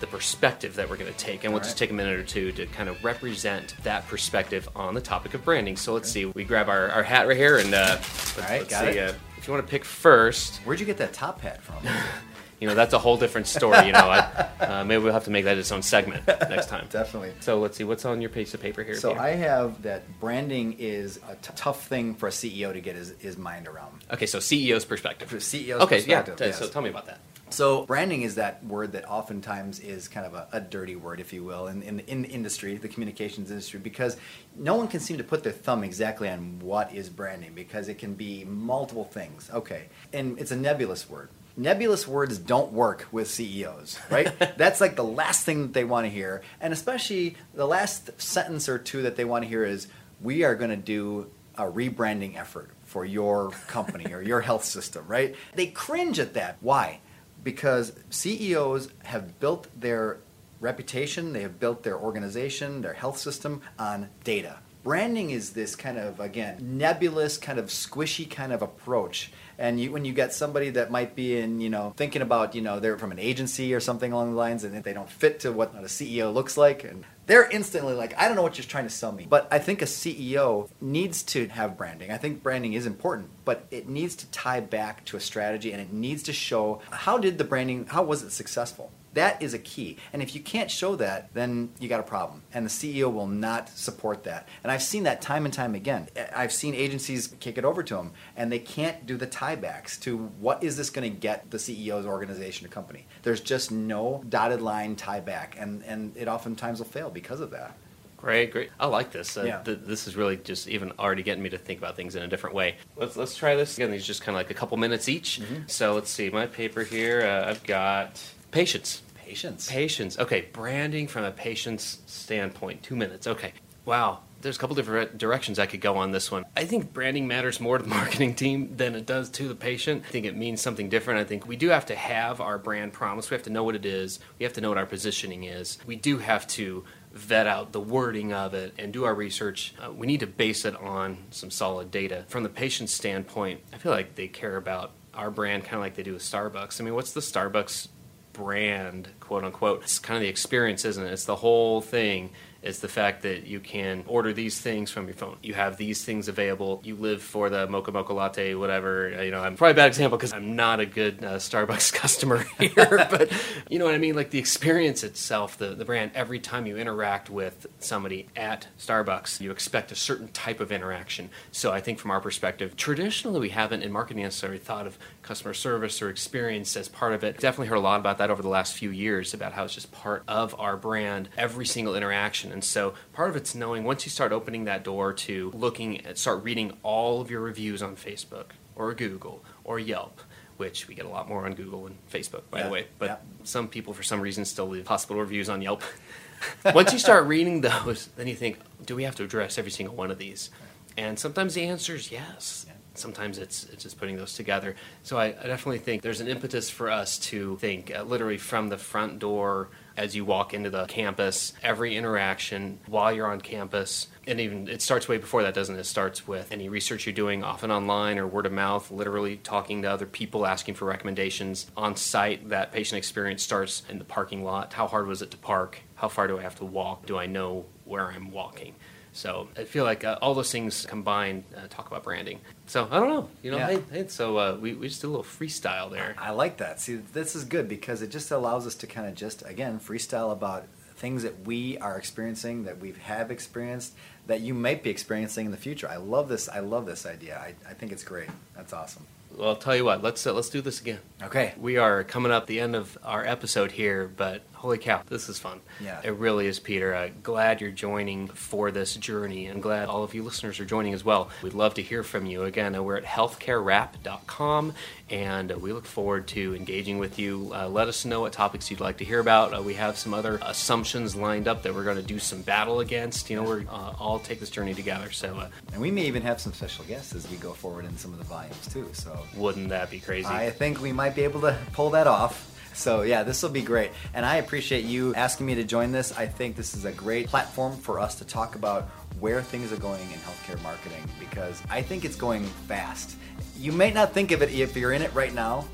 the 0.00 0.06
perspective 0.06 0.74
that 0.76 0.88
we're 0.88 0.96
going 0.96 1.12
to 1.12 1.18
take, 1.18 1.44
and 1.44 1.52
we'll 1.52 1.60
right. 1.60 1.66
just 1.66 1.78
take 1.78 1.90
a 1.90 1.94
minute 1.94 2.18
or 2.18 2.24
two 2.24 2.52
to 2.52 2.66
kind 2.66 2.88
of 2.88 3.02
represent 3.04 3.74
that 3.82 4.06
perspective 4.08 4.68
on 4.74 4.94
the 4.94 5.00
topic 5.00 5.34
of 5.34 5.44
branding. 5.44 5.76
So 5.76 5.94
let's 5.94 6.10
see. 6.10 6.26
We 6.26 6.44
grab 6.44 6.68
our, 6.68 6.88
our 6.90 7.02
hat 7.02 7.26
right 7.28 7.36
here, 7.36 7.58
and 7.58 7.72
uh, 7.72 7.96
let's, 7.98 8.38
let's 8.38 8.76
see. 8.76 8.98
Uh, 8.98 9.12
if 9.38 9.46
you 9.46 9.52
want 9.52 9.66
to 9.66 9.70
pick 9.70 9.84
first, 9.84 10.56
where'd 10.58 10.80
you 10.80 10.86
get 10.86 10.96
that 10.98 11.12
top 11.12 11.40
hat 11.40 11.62
from? 11.62 11.76
you 12.64 12.70
know, 12.70 12.74
that's 12.74 12.94
a 12.94 12.98
whole 12.98 13.18
different 13.18 13.46
story. 13.46 13.84
You 13.84 13.92
know, 13.92 14.08
I, 14.08 14.48
uh, 14.58 14.84
maybe 14.84 15.04
we'll 15.04 15.12
have 15.12 15.24
to 15.24 15.30
make 15.30 15.44
that 15.44 15.58
its 15.58 15.70
own 15.70 15.82
segment 15.82 16.26
next 16.26 16.70
time. 16.70 16.86
Definitely. 16.88 17.32
So 17.40 17.60
let's 17.60 17.76
see, 17.76 17.84
what's 17.84 18.06
on 18.06 18.22
your 18.22 18.30
piece 18.30 18.54
of 18.54 18.62
paper 18.62 18.82
here? 18.82 18.96
So 18.96 19.12
I 19.12 19.32
have 19.32 19.82
that 19.82 20.18
branding 20.18 20.76
is 20.78 21.20
a 21.28 21.34
t- 21.34 21.52
tough 21.56 21.86
thing 21.86 22.14
for 22.14 22.26
a 22.26 22.32
CEO 22.32 22.72
to 22.72 22.80
get 22.80 22.96
his, 22.96 23.12
his 23.18 23.36
mind 23.36 23.68
around. 23.68 24.02
Okay, 24.10 24.24
so 24.24 24.38
CEO's 24.38 24.86
perspective. 24.86 25.28
For 25.28 25.36
CEO's 25.36 25.82
okay, 25.82 25.96
perspective. 25.96 26.36
yeah. 26.40 26.46
Yes. 26.46 26.58
So 26.58 26.68
tell 26.68 26.80
me 26.80 26.88
about 26.88 27.04
that. 27.04 27.18
So 27.50 27.84
branding 27.84 28.22
is 28.22 28.36
that 28.36 28.64
word 28.64 28.92
that 28.92 29.06
oftentimes 29.06 29.78
is 29.78 30.08
kind 30.08 30.24
of 30.24 30.32
a, 30.32 30.48
a 30.52 30.60
dirty 30.62 30.96
word, 30.96 31.20
if 31.20 31.34
you 31.34 31.44
will, 31.44 31.66
in, 31.66 31.82
in, 31.82 32.00
in 32.00 32.22
the 32.22 32.28
industry, 32.30 32.78
the 32.78 32.88
communications 32.88 33.50
industry, 33.50 33.78
because 33.78 34.16
no 34.56 34.74
one 34.74 34.88
can 34.88 35.00
seem 35.00 35.18
to 35.18 35.24
put 35.24 35.42
their 35.42 35.52
thumb 35.52 35.84
exactly 35.84 36.30
on 36.30 36.60
what 36.60 36.94
is 36.94 37.10
branding 37.10 37.52
because 37.54 37.90
it 37.90 37.98
can 37.98 38.14
be 38.14 38.42
multiple 38.44 39.04
things. 39.04 39.50
Okay, 39.52 39.84
and 40.14 40.38
it's 40.38 40.50
a 40.50 40.56
nebulous 40.56 41.10
word 41.10 41.28
nebulous 41.56 42.06
words 42.06 42.38
don't 42.38 42.72
work 42.72 43.06
with 43.12 43.28
CEOs, 43.28 43.98
right? 44.10 44.32
That's 44.56 44.80
like 44.80 44.96
the 44.96 45.04
last 45.04 45.44
thing 45.44 45.62
that 45.62 45.72
they 45.72 45.84
want 45.84 46.06
to 46.06 46.10
hear. 46.10 46.42
And 46.60 46.72
especially 46.72 47.36
the 47.54 47.66
last 47.66 48.20
sentence 48.20 48.68
or 48.68 48.78
two 48.78 49.02
that 49.02 49.16
they 49.16 49.24
want 49.24 49.44
to 49.44 49.48
hear 49.48 49.64
is, 49.64 49.86
we 50.20 50.44
are 50.44 50.54
going 50.54 50.70
to 50.70 50.76
do 50.76 51.30
a 51.56 51.64
rebranding 51.64 52.36
effort 52.36 52.70
for 52.84 53.04
your 53.04 53.50
company 53.68 54.12
or 54.12 54.22
your 54.22 54.40
health 54.40 54.64
system, 54.64 55.04
right? 55.06 55.34
They 55.54 55.66
cringe 55.66 56.18
at 56.18 56.34
that. 56.34 56.56
Why? 56.60 57.00
Because 57.42 57.92
CEOs 58.10 58.88
have 59.04 59.38
built 59.38 59.68
their 59.78 60.18
reputation, 60.60 61.32
they 61.32 61.42
have 61.42 61.60
built 61.60 61.82
their 61.82 61.98
organization, 61.98 62.80
their 62.80 62.94
health 62.94 63.18
system 63.18 63.60
on 63.78 64.08
data. 64.24 64.58
Branding 64.84 65.30
is 65.30 65.50
this 65.50 65.74
kind 65.74 65.98
of, 65.98 66.20
again, 66.20 66.58
nebulous, 66.60 67.38
kind 67.38 67.58
of 67.58 67.66
squishy 67.66 68.30
kind 68.30 68.52
of 68.52 68.62
approach 68.62 69.32
and 69.58 69.80
you, 69.80 69.92
when 69.92 70.04
you 70.04 70.12
get 70.12 70.32
somebody 70.32 70.70
that 70.70 70.90
might 70.90 71.14
be 71.14 71.38
in, 71.38 71.60
you 71.60 71.70
know, 71.70 71.94
thinking 71.96 72.22
about, 72.22 72.54
you 72.54 72.62
know, 72.62 72.80
they're 72.80 72.98
from 72.98 73.12
an 73.12 73.18
agency 73.18 73.72
or 73.72 73.80
something 73.80 74.12
along 74.12 74.32
the 74.32 74.36
lines, 74.36 74.64
and 74.64 74.82
they 74.82 74.92
don't 74.92 75.10
fit 75.10 75.40
to 75.40 75.52
what 75.52 75.74
a 75.74 75.82
CEO 75.82 76.32
looks 76.32 76.56
like, 76.56 76.84
and 76.84 77.04
they're 77.26 77.48
instantly 77.48 77.94
like, 77.94 78.18
I 78.18 78.26
don't 78.26 78.36
know 78.36 78.42
what 78.42 78.58
you're 78.58 78.66
trying 78.66 78.84
to 78.84 78.90
sell 78.90 79.12
me. 79.12 79.26
But 79.28 79.48
I 79.50 79.58
think 79.58 79.80
a 79.80 79.86
CEO 79.86 80.68
needs 80.80 81.22
to 81.24 81.46
have 81.48 81.76
branding. 81.76 82.10
I 82.10 82.16
think 82.16 82.42
branding 82.42 82.72
is 82.72 82.86
important, 82.86 83.30
but 83.44 83.66
it 83.70 83.88
needs 83.88 84.16
to 84.16 84.26
tie 84.30 84.60
back 84.60 85.04
to 85.06 85.16
a 85.16 85.20
strategy, 85.20 85.72
and 85.72 85.80
it 85.80 85.92
needs 85.92 86.22
to 86.24 86.32
show 86.32 86.80
how 86.90 87.18
did 87.18 87.38
the 87.38 87.44
branding, 87.44 87.86
how 87.86 88.02
was 88.02 88.22
it 88.22 88.30
successful? 88.30 88.90
That 89.14 89.42
is 89.42 89.54
a 89.54 89.58
key. 89.58 89.96
And 90.12 90.22
if 90.22 90.34
you 90.34 90.40
can't 90.40 90.70
show 90.70 90.96
that, 90.96 91.32
then 91.34 91.70
you 91.80 91.88
got 91.88 92.00
a 92.00 92.04
problem. 92.04 92.42
And 92.52 92.66
the 92.66 92.70
CEO 92.70 93.12
will 93.12 93.26
not 93.26 93.68
support 93.68 94.24
that. 94.24 94.48
And 94.62 94.70
I've 94.70 94.82
seen 94.82 95.04
that 95.04 95.22
time 95.22 95.44
and 95.44 95.54
time 95.54 95.74
again. 95.74 96.08
I've 96.34 96.52
seen 96.52 96.74
agencies 96.74 97.34
kick 97.40 97.56
it 97.56 97.64
over 97.64 97.82
to 97.82 97.94
them, 97.94 98.12
and 98.36 98.50
they 98.50 98.58
can't 98.58 99.06
do 99.06 99.16
the 99.16 99.26
tiebacks 99.26 99.98
to 100.00 100.16
what 100.16 100.62
is 100.62 100.76
this 100.76 100.90
going 100.90 101.10
to 101.10 101.18
get 101.18 101.50
the 101.50 101.58
CEO's 101.58 102.06
organization 102.06 102.66
or 102.66 102.70
company. 102.70 103.06
There's 103.22 103.40
just 103.40 103.70
no 103.70 104.22
dotted 104.28 104.60
line 104.60 104.96
tie 104.96 105.20
back, 105.20 105.56
and, 105.58 105.82
and 105.84 106.16
it 106.16 106.28
oftentimes 106.28 106.80
will 106.80 106.86
fail 106.86 107.10
because 107.10 107.40
of 107.40 107.50
that. 107.52 107.76
Great, 108.16 108.52
great. 108.52 108.70
I 108.80 108.86
like 108.86 109.12
this. 109.12 109.36
Uh, 109.36 109.42
yeah. 109.42 109.62
th- 109.62 109.80
this 109.82 110.08
is 110.08 110.16
really 110.16 110.38
just 110.38 110.66
even 110.66 110.92
already 110.98 111.22
getting 111.22 111.42
me 111.42 111.50
to 111.50 111.58
think 111.58 111.78
about 111.78 111.94
things 111.94 112.16
in 112.16 112.22
a 112.22 112.26
different 112.26 112.56
way. 112.56 112.76
Let's 112.96 113.18
let's 113.18 113.36
try 113.36 113.54
this 113.54 113.76
again. 113.76 113.90
These 113.90 114.04
are 114.04 114.06
just 114.06 114.22
kind 114.22 114.34
of 114.34 114.40
like 114.40 114.50
a 114.50 114.54
couple 114.54 114.78
minutes 114.78 115.10
each. 115.10 115.40
Mm-hmm. 115.42 115.64
So 115.66 115.92
let's 115.92 116.10
see. 116.10 116.30
My 116.30 116.46
paper 116.46 116.84
here. 116.84 117.20
Uh, 117.20 117.50
I've 117.50 117.62
got 117.64 118.22
patience. 118.50 119.02
Patience. 119.24 119.70
Patience. 119.70 120.18
Okay, 120.18 120.48
branding 120.52 121.08
from 121.08 121.24
a 121.24 121.30
patient's 121.30 121.98
standpoint. 122.06 122.82
Two 122.82 122.94
minutes. 122.96 123.26
Okay. 123.26 123.52
Wow. 123.84 124.20
There's 124.42 124.56
a 124.56 124.58
couple 124.58 124.76
different 124.76 125.16
directions 125.16 125.58
I 125.58 125.64
could 125.64 125.80
go 125.80 125.96
on 125.96 126.12
this 126.12 126.30
one. 126.30 126.44
I 126.54 126.66
think 126.66 126.92
branding 126.92 127.26
matters 127.26 127.60
more 127.60 127.78
to 127.78 127.82
the 127.82 127.88
marketing 128.00 128.34
team 128.34 128.76
than 128.76 128.94
it 128.94 129.06
does 129.06 129.30
to 129.30 129.48
the 129.48 129.54
patient. 129.54 130.04
I 130.06 130.10
think 130.10 130.26
it 130.26 130.36
means 130.36 130.60
something 130.60 130.90
different. 130.90 131.20
I 131.20 131.24
think 131.24 131.48
we 131.48 131.56
do 131.56 131.70
have 131.70 131.86
to 131.86 131.94
have 131.94 132.42
our 132.42 132.58
brand 132.58 132.92
promise. 132.92 133.30
We 133.30 133.34
have 133.34 133.44
to 133.44 133.50
know 133.50 133.64
what 133.64 133.74
it 133.74 133.86
is. 133.86 134.20
We 134.38 134.44
have 134.44 134.52
to 134.54 134.60
know 134.60 134.68
what 134.68 134.76
our 134.76 134.84
positioning 134.84 135.44
is. 135.44 135.78
We 135.86 135.96
do 135.96 136.18
have 136.18 136.46
to 136.48 136.84
vet 137.12 137.46
out 137.46 137.72
the 137.72 137.80
wording 137.80 138.34
of 138.34 138.52
it 138.52 138.74
and 138.76 138.92
do 138.92 139.04
our 139.04 139.14
research. 139.14 139.72
Uh, 139.82 139.90
we 139.90 140.06
need 140.06 140.20
to 140.20 140.26
base 140.26 140.66
it 140.66 140.76
on 140.76 141.16
some 141.30 141.50
solid 141.50 141.90
data. 141.90 142.26
From 142.28 142.42
the 142.42 142.50
patient's 142.50 142.92
standpoint, 142.92 143.60
I 143.72 143.78
feel 143.78 143.92
like 143.92 144.16
they 144.16 144.28
care 144.28 144.58
about 144.58 144.90
our 145.14 145.30
brand 145.30 145.64
kind 145.64 145.76
of 145.76 145.80
like 145.80 145.94
they 145.94 146.02
do 146.02 146.12
with 146.12 146.22
Starbucks. 146.22 146.80
I 146.80 146.84
mean, 146.84 146.94
what's 146.94 147.12
the 147.12 147.20
Starbucks 147.20 147.88
brand, 148.34 149.10
quote 149.20 149.44
unquote? 149.44 149.84
It's 149.84 149.98
kind 150.00 150.18
of 150.18 150.22
the 150.22 150.28
experience, 150.28 150.84
isn't 150.84 151.04
it? 151.06 151.12
It's 151.12 151.26
the 151.26 151.36
whole 151.36 151.82
thing 151.82 152.32
It's 152.62 152.80
the 152.80 152.88
fact 152.88 153.22
that 153.24 153.46
you 153.46 153.60
can 153.60 154.04
order 154.08 154.32
these 154.32 154.58
things 154.60 154.90
from 154.90 155.06
your 155.06 155.14
phone. 155.14 155.36
You 155.42 155.54
have 155.54 155.76
these 155.78 156.04
things 156.04 156.28
available. 156.28 156.80
You 156.84 156.96
live 156.96 157.22
for 157.22 157.50
the 157.50 157.66
mocha 157.68 157.92
mocha 157.92 158.14
latte, 158.14 158.54
whatever. 158.54 159.22
You 159.24 159.32
know, 159.32 159.40
I'm 159.42 159.56
probably 159.56 159.72
a 159.72 159.76
bad 159.76 159.88
example 159.88 160.18
because 160.18 160.32
I'm 160.34 160.56
not 160.56 160.80
a 160.80 160.86
good 160.86 161.24
uh, 161.24 161.36
Starbucks 161.36 161.92
customer 162.02 162.46
here, 162.58 162.74
but 163.10 163.30
you 163.70 163.78
know 163.78 163.86
what 163.86 163.94
I 163.94 163.98
mean. 163.98 164.16
Like 164.16 164.30
the 164.30 164.40
experience 164.40 165.04
itself, 165.04 165.58
the 165.58 165.74
the 165.74 165.84
brand. 165.86 166.12
Every 166.14 166.40
time 166.40 166.66
you 166.66 166.78
interact 166.78 167.30
with 167.30 167.66
somebody 167.80 168.28
at 168.36 168.68
Starbucks, 168.78 169.40
you 169.42 169.52
expect 169.52 169.92
a 169.92 169.96
certain 169.96 170.28
type 170.28 170.60
of 170.60 170.72
interaction. 170.72 171.30
So 171.52 171.72
I 171.72 171.80
think 171.80 171.98
from 171.98 172.12
our 172.12 172.20
perspective, 172.20 172.76
traditionally 172.76 173.40
we 173.40 173.50
haven't 173.50 173.82
in 173.82 173.92
marketing 173.92 174.22
necessarily 174.24 174.58
thought 174.58 174.86
of 174.86 174.98
customer 175.24 175.54
service 175.54 176.00
or 176.00 176.08
experience 176.10 176.76
as 176.76 176.88
part 176.88 177.12
of 177.12 177.24
it. 177.24 177.38
Definitely 177.38 177.68
heard 177.68 177.76
a 177.76 177.80
lot 177.80 177.98
about 178.00 178.18
that 178.18 178.30
over 178.30 178.42
the 178.42 178.48
last 178.48 178.74
few 178.74 178.90
years 178.90 179.34
about 179.34 179.52
how 179.54 179.64
it's 179.64 179.74
just 179.74 179.90
part 179.90 180.22
of 180.28 180.54
our 180.60 180.76
brand. 180.76 181.28
Every 181.36 181.66
single 181.66 181.96
interaction 181.96 182.52
and 182.52 182.62
so 182.62 182.94
part 183.12 183.30
of 183.30 183.36
it's 183.36 183.54
knowing 183.54 183.84
once 183.84 184.04
you 184.04 184.10
start 184.10 184.32
opening 184.32 184.64
that 184.64 184.84
door 184.84 185.12
to 185.12 185.50
looking 185.54 186.04
at, 186.06 186.18
start 186.18 186.44
reading 186.44 186.76
all 186.82 187.20
of 187.20 187.30
your 187.30 187.40
reviews 187.40 187.82
on 187.82 187.96
Facebook 187.96 188.46
or 188.76 188.92
Google 188.94 189.44
or 189.64 189.78
Yelp, 189.78 190.20
which 190.56 190.86
we 190.88 190.94
get 190.94 191.04
a 191.06 191.08
lot 191.08 191.28
more 191.28 191.44
on 191.46 191.54
Google 191.54 191.86
and 191.86 191.96
Facebook, 192.10 192.42
by 192.50 192.58
Yeah, 192.58 192.64
the 192.64 192.70
way. 192.70 192.86
But 192.98 193.08
yeah. 193.08 193.16
some 193.44 193.68
people, 193.68 193.92
for 193.92 194.02
some 194.02 194.20
reason, 194.20 194.44
still 194.44 194.68
leave 194.68 194.86
hospital 194.86 195.20
reviews 195.20 195.48
on 195.48 195.62
Yelp. 195.62 195.82
once 196.74 196.92
you 196.92 196.98
start 196.98 197.26
reading 197.26 197.60
those, 197.60 198.08
then 198.16 198.26
you 198.26 198.34
think, 198.34 198.58
do 198.84 198.94
we 198.94 199.04
have 199.04 199.16
to 199.16 199.24
address 199.24 199.58
every 199.58 199.70
single 199.70 199.94
one 199.94 200.10
of 200.10 200.18
these? 200.18 200.50
And 200.96 201.18
sometimes 201.18 201.54
the 201.54 201.64
answer 201.64 201.94
is 201.94 202.12
yes. 202.12 202.66
Yeah. 202.68 202.73
Sometimes 202.94 203.38
it's, 203.38 203.64
it's 203.64 203.82
just 203.82 203.98
putting 203.98 204.16
those 204.16 204.34
together. 204.34 204.76
So 205.02 205.18
I, 205.18 205.26
I 205.26 205.46
definitely 205.46 205.78
think 205.78 206.02
there's 206.02 206.20
an 206.20 206.28
impetus 206.28 206.70
for 206.70 206.90
us 206.90 207.18
to 207.18 207.56
think 207.56 207.94
uh, 207.94 208.02
literally 208.02 208.38
from 208.38 208.68
the 208.68 208.78
front 208.78 209.18
door 209.18 209.68
as 209.96 210.16
you 210.16 210.24
walk 210.24 210.54
into 210.54 210.70
the 210.70 210.86
campus, 210.86 211.52
every 211.62 211.96
interaction 211.96 212.78
while 212.86 213.12
you're 213.12 213.30
on 213.30 213.40
campus, 213.40 214.08
and 214.26 214.40
even 214.40 214.68
it 214.68 214.82
starts 214.82 215.06
way 215.06 215.18
before 215.18 215.42
that, 215.42 215.54
doesn't 215.54 215.76
it? 215.76 215.80
It 215.80 215.84
starts 215.84 216.26
with 216.26 216.50
any 216.50 216.68
research 216.68 217.06
you're 217.06 217.12
doing, 217.12 217.44
often 217.44 217.70
online 217.70 218.18
or 218.18 218.26
word 218.26 218.46
of 218.46 218.52
mouth, 218.52 218.90
literally 218.90 219.36
talking 219.36 219.82
to 219.82 219.90
other 219.90 220.06
people, 220.06 220.46
asking 220.46 220.74
for 220.74 220.86
recommendations 220.86 221.70
on 221.76 221.94
site. 221.96 222.48
That 222.48 222.72
patient 222.72 222.98
experience 222.98 223.42
starts 223.42 223.82
in 223.88 223.98
the 223.98 224.04
parking 224.04 224.42
lot. 224.42 224.72
How 224.72 224.88
hard 224.88 225.06
was 225.06 225.22
it 225.22 225.30
to 225.30 225.36
park? 225.36 225.80
How 225.94 226.08
far 226.08 226.26
do 226.26 226.38
I 226.38 226.42
have 226.42 226.56
to 226.56 226.64
walk? 226.64 227.06
Do 227.06 227.16
I 227.16 227.26
know 227.26 227.66
where 227.84 228.10
I'm 228.10 228.30
walking? 228.32 228.74
So 229.14 229.48
I 229.56 229.62
feel 229.62 229.84
like 229.84 230.02
uh, 230.02 230.18
all 230.20 230.34
those 230.34 230.50
things 230.50 230.86
combined 230.86 231.44
uh, 231.56 231.68
talk 231.70 231.86
about 231.86 232.02
branding. 232.02 232.40
So 232.66 232.88
I 232.90 232.98
don't 232.98 233.08
know, 233.08 233.28
you 233.42 233.52
know. 233.52 233.58
Yeah. 233.58 233.66
Hey, 233.68 233.82
hey, 233.92 234.08
so 234.08 234.36
uh, 234.36 234.58
we 234.60 234.74
we 234.74 234.88
just 234.88 235.00
did 235.00 235.06
a 235.06 235.10
little 235.10 235.24
freestyle 235.24 235.88
there. 235.88 236.16
I 236.18 236.32
like 236.32 236.56
that. 236.56 236.80
See, 236.80 236.96
this 236.96 237.36
is 237.36 237.44
good 237.44 237.68
because 237.68 238.02
it 238.02 238.10
just 238.10 238.32
allows 238.32 238.66
us 238.66 238.74
to 238.76 238.88
kind 238.88 239.06
of 239.06 239.14
just 239.14 239.42
again 239.46 239.78
freestyle 239.78 240.32
about 240.32 240.66
things 240.96 241.22
that 241.22 241.46
we 241.46 241.78
are 241.78 241.96
experiencing, 241.96 242.64
that 242.64 242.78
we 242.80 242.92
have 243.04 243.30
experienced, 243.30 243.94
that 244.26 244.40
you 244.40 244.52
might 244.52 244.82
be 244.82 244.90
experiencing 244.90 245.46
in 245.46 245.52
the 245.52 245.58
future. 245.58 245.88
I 245.88 245.96
love 245.96 246.28
this. 246.28 246.48
I 246.48 246.58
love 246.58 246.84
this 246.84 247.06
idea. 247.06 247.38
I, 247.38 247.54
I 247.70 247.74
think 247.74 247.92
it's 247.92 248.04
great. 248.04 248.30
That's 248.56 248.72
awesome. 248.72 249.06
Well, 249.36 249.50
I'll 249.50 249.56
tell 249.56 249.76
you 249.76 249.84
what. 249.84 250.02
Let's 250.02 250.26
uh, 250.26 250.32
let's 250.32 250.48
do 250.48 250.60
this 250.60 250.80
again. 250.80 250.98
Okay. 251.22 251.54
We 251.56 251.76
are 251.76 252.02
coming 252.02 252.32
up 252.32 252.46
the 252.46 252.58
end 252.58 252.74
of 252.74 252.98
our 253.04 253.24
episode 253.24 253.72
here, 253.72 254.10
but 254.16 254.42
holy 254.64 254.78
cow, 254.78 255.02
this 255.10 255.28
is 255.28 255.38
fun. 255.38 255.60
Yeah. 255.78 256.00
It 256.02 256.14
really 256.14 256.46
is, 256.46 256.58
Peter. 256.58 256.94
Uh, 256.94 257.10
glad 257.22 257.60
you're 257.60 257.70
joining 257.70 258.28
for 258.28 258.70
this 258.70 258.94
journey, 258.94 259.44
and 259.44 259.62
glad 259.62 259.88
all 259.88 260.02
of 260.02 260.14
you 260.14 260.22
listeners 260.22 260.58
are 260.58 260.64
joining 260.64 260.94
as 260.94 261.04
well. 261.04 261.28
We'd 261.42 261.52
love 261.52 261.74
to 261.74 261.82
hear 261.82 262.02
from 262.02 262.24
you. 262.24 262.44
Again, 262.44 262.74
uh, 262.74 262.82
we're 262.82 262.96
at 262.96 263.04
healthcarerap.com, 263.04 264.72
and 265.10 265.50
we 265.60 265.74
look 265.74 265.84
forward 265.84 266.26
to 266.28 266.54
engaging 266.56 266.96
with 266.96 267.18
you. 267.18 267.52
Uh, 267.54 267.68
let 267.68 267.88
us 267.88 268.06
know 268.06 268.22
what 268.22 268.32
topics 268.32 268.70
you'd 268.70 268.80
like 268.80 268.96
to 268.98 269.04
hear 269.04 269.20
about. 269.20 269.54
Uh, 269.54 269.60
we 269.60 269.74
have 269.74 269.98
some 269.98 270.14
other 270.14 270.38
assumptions 270.40 271.14
lined 271.14 271.46
up 271.46 271.62
that 271.64 271.74
we're 271.74 271.84
going 271.84 271.98
to 271.98 272.02
do 272.02 272.18
some 272.18 272.40
battle 272.40 272.80
against. 272.80 273.28
You 273.28 273.36
know, 273.36 273.42
we're 273.42 273.64
uh, 273.68 273.92
all 273.98 274.18
take 274.18 274.40
this 274.40 274.48
journey 274.48 274.72
together. 274.72 275.10
So, 275.10 275.36
uh, 275.36 275.48
And 275.74 275.82
we 275.82 275.90
may 275.90 276.06
even 276.06 276.22
have 276.22 276.40
some 276.40 276.54
special 276.54 276.86
guests 276.86 277.14
as 277.14 277.30
we 277.30 277.36
go 277.36 277.52
forward 277.52 277.84
in 277.84 277.98
some 277.98 278.14
of 278.14 278.18
the 278.18 278.24
volumes 278.24 278.66
too. 278.72 278.88
So 278.94 279.14
wouldn't 279.36 279.68
that 279.68 279.90
be 279.90 280.00
crazy? 280.00 280.26
I 280.26 280.48
think 280.48 280.80
we 280.80 280.90
might 280.90 281.14
be 281.14 281.22
able 281.24 281.42
to 281.42 281.54
pull 281.74 281.90
that 281.90 282.06
off. 282.06 282.52
So 282.74 283.02
yeah, 283.02 283.22
this 283.22 283.42
will 283.42 283.50
be 283.50 283.62
great. 283.62 283.90
And 284.12 284.26
I 284.26 284.36
appreciate 284.36 284.84
you 284.84 285.14
asking 285.14 285.46
me 285.46 285.54
to 285.56 285.64
join 285.64 285.92
this. 285.92 286.12
I 286.16 286.26
think 286.26 286.56
this 286.56 286.74
is 286.74 286.84
a 286.84 286.92
great 286.92 287.28
platform 287.28 287.76
for 287.76 288.00
us 288.00 288.16
to 288.16 288.24
talk 288.24 288.54
about 288.54 288.88
where 289.20 289.42
things 289.42 289.72
are 289.72 289.76
going 289.76 290.02
in 290.02 290.18
healthcare 290.18 290.60
marketing 290.62 291.02
because 291.18 291.62
I 291.70 291.82
think 291.82 292.04
it's 292.04 292.16
going 292.16 292.44
fast. 292.44 293.16
You 293.58 293.72
may 293.72 293.92
not 293.92 294.12
think 294.12 294.32
of 294.32 294.42
it 294.42 294.50
if 294.52 294.76
you're 294.76 294.92
in 294.92 295.02
it 295.02 295.14
right 295.14 295.32
now, 295.32 295.64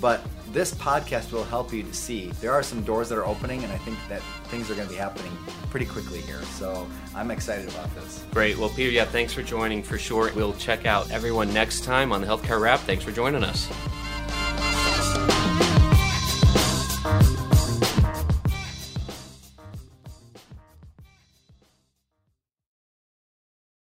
but 0.00 0.20
this 0.52 0.74
podcast 0.74 1.32
will 1.32 1.44
help 1.44 1.72
you 1.72 1.82
to 1.82 1.94
see 1.94 2.30
there 2.40 2.52
are 2.52 2.62
some 2.62 2.82
doors 2.82 3.08
that 3.08 3.18
are 3.18 3.24
opening 3.26 3.62
and 3.62 3.72
I 3.72 3.78
think 3.78 3.98
that 4.08 4.20
things 4.48 4.70
are 4.70 4.74
going 4.74 4.86
to 4.86 4.92
be 4.92 4.98
happening 4.98 5.32
pretty 5.70 5.86
quickly 5.86 6.20
here. 6.20 6.42
So 6.42 6.86
I'm 7.14 7.30
excited 7.30 7.68
about 7.68 7.92
this. 7.94 8.24
Great. 8.32 8.58
Well, 8.58 8.70
Peter, 8.70 8.90
yeah, 8.90 9.04
thanks 9.04 9.32
for 9.32 9.42
joining 9.42 9.82
for 9.82 9.98
sure. 9.98 10.30
We'll 10.34 10.54
check 10.54 10.86
out 10.86 11.10
everyone 11.10 11.52
next 11.54 11.84
time 11.84 12.12
on 12.12 12.20
the 12.20 12.26
Healthcare 12.26 12.60
Rap. 12.60 12.80
Thanks 12.80 13.04
for 13.04 13.12
joining 13.12 13.44
us. 13.44 13.68